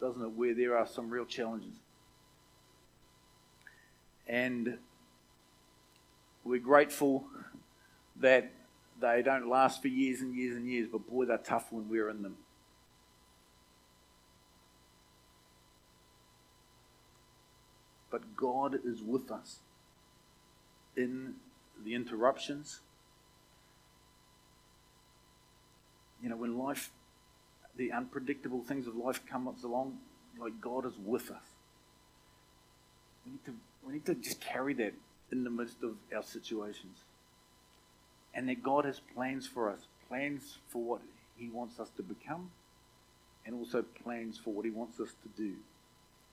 doesn't 0.00 0.22
it? 0.22 0.30
Where 0.30 0.54
there 0.54 0.76
are 0.76 0.86
some 0.86 1.10
real 1.10 1.24
challenges, 1.24 1.74
and 4.26 4.78
we're 6.44 6.60
grateful 6.60 7.24
that 8.20 8.50
they 9.00 9.22
don't 9.22 9.48
last 9.48 9.82
for 9.82 9.88
years 9.88 10.20
and 10.20 10.34
years 10.34 10.56
and 10.56 10.66
years. 10.66 10.88
But 10.90 11.08
boy, 11.08 11.24
they're 11.24 11.38
tough 11.38 11.72
when 11.72 11.88
we're 11.88 12.08
in 12.10 12.22
them. 12.22 12.36
But 18.10 18.36
God 18.36 18.78
is 18.84 19.02
with 19.02 19.30
us 19.32 19.58
in 20.96 21.34
the 21.84 21.94
interruptions 21.94 22.80
you 26.24 26.30
know, 26.30 26.36
when 26.36 26.56
life, 26.56 26.90
the 27.76 27.92
unpredictable 27.92 28.62
things 28.62 28.86
of 28.86 28.96
life 28.96 29.20
come 29.28 29.52
along, 29.64 29.98
like 30.38 30.60
God 30.60 30.86
is 30.86 30.94
with 31.04 31.30
us. 31.30 31.44
We 33.24 33.32
need 33.32 33.44
to, 33.46 33.54
we 33.86 33.92
need 33.94 34.06
to 34.06 34.14
just 34.14 34.40
carry 34.40 34.74
that 34.74 34.94
in 35.32 35.44
the 35.44 35.50
midst 35.50 35.82
of 35.82 35.96
our 36.14 36.22
situations. 36.22 36.98
And 38.34 38.48
that 38.48 38.62
God 38.62 38.84
has 38.84 39.00
plans 39.14 39.46
for 39.46 39.70
us, 39.70 39.86
plans 40.08 40.58
for 40.68 40.82
what 40.82 41.00
He 41.36 41.48
wants 41.48 41.78
us 41.80 41.90
to 41.96 42.02
become, 42.02 42.50
and 43.46 43.54
also 43.54 43.82
plans 43.82 44.38
for 44.38 44.52
what 44.52 44.64
He 44.64 44.70
wants 44.70 45.00
us 45.00 45.10
to 45.22 45.42
do 45.42 45.54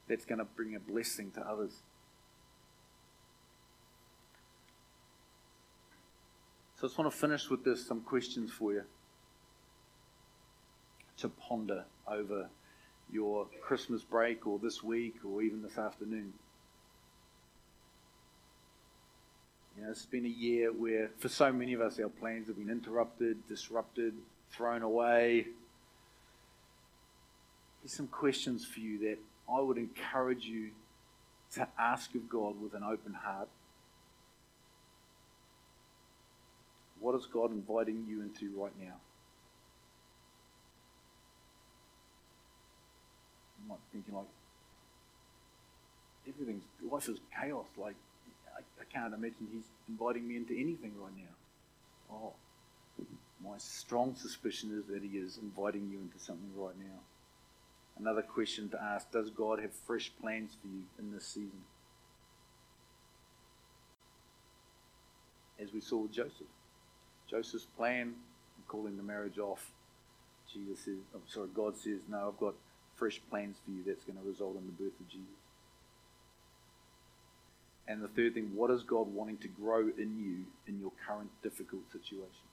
that's 0.07 0.25
going 0.25 0.39
to 0.39 0.45
bring 0.45 0.75
a 0.75 0.79
blessing 0.79 1.31
to 1.31 1.41
others. 1.41 1.71
So 6.79 6.87
I 6.87 6.89
just 6.89 6.97
want 6.97 7.11
to 7.11 7.17
finish 7.17 7.49
with 7.49 7.63
this 7.63 7.85
some 7.85 8.01
questions 8.01 8.51
for 8.51 8.73
you 8.73 8.83
to 11.21 11.29
ponder 11.29 11.85
over 12.07 12.49
your 13.11 13.47
Christmas 13.61 14.03
break 14.03 14.47
or 14.47 14.59
this 14.59 14.83
week 14.83 15.15
or 15.25 15.41
even 15.41 15.61
this 15.61 15.77
afternoon. 15.77 16.33
You 19.77 19.83
know, 19.83 19.91
it's 19.91 20.05
been 20.05 20.25
a 20.25 20.29
year 20.29 20.71
where, 20.71 21.09
for 21.17 21.29
so 21.29 21.51
many 21.51 21.73
of 21.73 21.81
us, 21.81 21.99
our 21.99 22.09
plans 22.09 22.47
have 22.47 22.57
been 22.57 22.69
interrupted, 22.69 23.47
disrupted, 23.47 24.13
thrown 24.51 24.81
away. 24.81 25.47
There's 27.81 27.93
some 27.93 28.07
questions 28.07 28.65
for 28.65 28.79
you 28.79 28.99
that 28.99 29.17
I 29.51 29.61
would 29.61 29.77
encourage 29.77 30.45
you 30.45 30.71
to 31.55 31.67
ask 31.79 32.13
of 32.15 32.29
God 32.29 32.61
with 32.61 32.73
an 32.73 32.83
open 32.83 33.13
heart. 33.13 33.49
What 36.99 37.15
is 37.15 37.25
God 37.25 37.51
inviting 37.51 38.05
you 38.07 38.21
into 38.21 38.51
right 38.61 38.73
now? 38.79 38.95
Be 43.79 43.99
thinking 43.99 44.15
like, 44.15 44.27
everything's, 46.27 46.63
life 46.89 47.09
is 47.09 47.19
chaos. 47.39 47.67
Like, 47.77 47.95
I, 48.55 48.59
I 48.59 48.85
can't 48.91 49.13
imagine 49.13 49.47
he's 49.51 49.69
inviting 49.89 50.27
me 50.27 50.37
into 50.37 50.53
anything 50.53 50.93
right 51.01 51.13
now. 51.15 52.15
Oh, 52.15 52.33
my 53.43 53.57
strong 53.57 54.15
suspicion 54.15 54.77
is 54.77 54.85
that 54.93 55.01
he 55.01 55.17
is 55.17 55.39
inviting 55.41 55.89
you 55.91 55.99
into 55.99 56.19
something 56.19 56.51
right 56.55 56.77
now. 56.77 56.99
Another 57.99 58.21
question 58.21 58.69
to 58.69 58.81
ask 58.81 59.11
Does 59.11 59.29
God 59.29 59.59
have 59.59 59.73
fresh 59.73 60.11
plans 60.21 60.57
for 60.61 60.67
you 60.67 60.83
in 60.99 61.11
this 61.11 61.25
season? 61.25 61.61
As 65.59 65.73
we 65.73 65.81
saw 65.81 65.97
with 65.97 66.11
Joseph. 66.11 66.47
Joseph's 67.29 67.65
plan, 67.77 68.15
calling 68.67 68.97
the 68.97 69.03
marriage 69.03 69.37
off. 69.37 69.71
Jesus 70.51 70.79
says, 70.79 70.97
I'm 71.13 71.21
sorry, 71.27 71.47
God 71.53 71.77
says, 71.77 71.99
No, 72.09 72.29
I've 72.29 72.39
got 72.39 72.55
fresh 73.01 73.19
plans 73.31 73.57
for 73.65 73.71
you 73.71 73.81
that's 73.83 74.03
going 74.03 74.15
to 74.15 74.29
result 74.29 74.55
in 74.55 74.63
the 74.67 74.83
birth 74.83 74.93
of 74.99 75.09
Jesus. 75.09 75.41
And 77.87 77.99
the 77.99 78.07
third 78.07 78.35
thing, 78.35 78.51
what 78.53 78.69
is 78.69 78.83
God 78.83 79.07
wanting 79.07 79.37
to 79.39 79.47
grow 79.47 79.89
in 79.97 80.19
you 80.19 80.45
in 80.67 80.79
your 80.79 80.91
current 81.07 81.31
difficult 81.41 81.81
situation? 81.91 82.45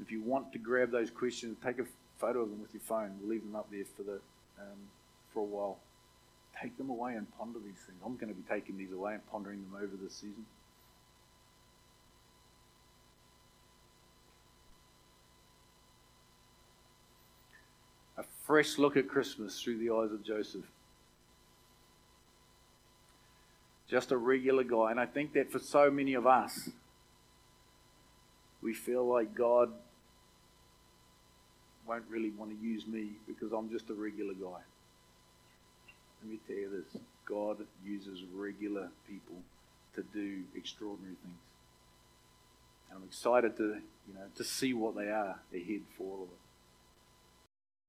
If 0.00 0.12
you 0.12 0.22
want 0.22 0.52
to 0.52 0.58
grab 0.60 0.92
those 0.92 1.10
questions, 1.10 1.56
take 1.64 1.80
a 1.80 1.84
photo 2.18 2.42
of 2.42 2.50
them 2.50 2.62
with 2.62 2.72
your 2.72 2.82
phone. 2.82 3.18
We'll 3.20 3.30
leave 3.30 3.42
them 3.42 3.56
up 3.56 3.68
there 3.72 3.84
for 3.96 4.04
the 4.04 4.20
um, 4.60 4.78
for 5.34 5.40
a 5.40 5.44
while. 5.44 5.78
Take 6.62 6.78
them 6.78 6.90
away 6.90 7.14
and 7.14 7.26
ponder 7.38 7.58
these 7.58 7.82
things. 7.86 7.98
I'm 8.06 8.14
going 8.14 8.28
to 8.28 8.34
be 8.34 8.44
taking 8.48 8.78
these 8.78 8.92
away 8.92 9.14
and 9.14 9.26
pondering 9.32 9.62
them 9.62 9.74
over 9.82 9.96
this 10.00 10.14
season. 10.14 10.46
Fresh 18.44 18.78
look 18.78 18.96
at 18.96 19.08
Christmas 19.08 19.60
through 19.60 19.78
the 19.78 19.90
eyes 19.90 20.12
of 20.12 20.24
Joseph. 20.24 20.64
Just 23.88 24.10
a 24.10 24.16
regular 24.16 24.64
guy. 24.64 24.90
And 24.90 24.98
I 24.98 25.06
think 25.06 25.34
that 25.34 25.50
for 25.50 25.58
so 25.58 25.90
many 25.90 26.14
of 26.14 26.26
us, 26.26 26.70
we 28.62 28.72
feel 28.72 29.06
like 29.06 29.34
God 29.34 29.70
won't 31.86 32.04
really 32.08 32.30
want 32.30 32.50
to 32.50 32.66
use 32.66 32.86
me 32.86 33.10
because 33.26 33.52
I'm 33.52 33.70
just 33.70 33.90
a 33.90 33.94
regular 33.94 34.34
guy. 34.34 34.60
Let 36.22 36.30
me 36.30 36.38
tell 36.46 36.56
you 36.56 36.70
this 36.70 37.02
God 37.26 37.58
uses 37.84 38.20
regular 38.34 38.88
people 39.08 39.36
to 39.94 40.02
do 40.14 40.42
extraordinary 40.56 41.16
things. 41.22 41.36
And 42.88 42.98
I'm 42.98 43.04
excited 43.08 43.56
to, 43.56 43.64
you 43.64 44.14
know, 44.14 44.26
to 44.36 44.44
see 44.44 44.72
what 44.72 44.96
they 44.96 45.08
are 45.08 45.40
ahead 45.52 45.82
for 45.96 46.04
all 46.04 46.22
of 46.22 46.28
us. 46.28 46.41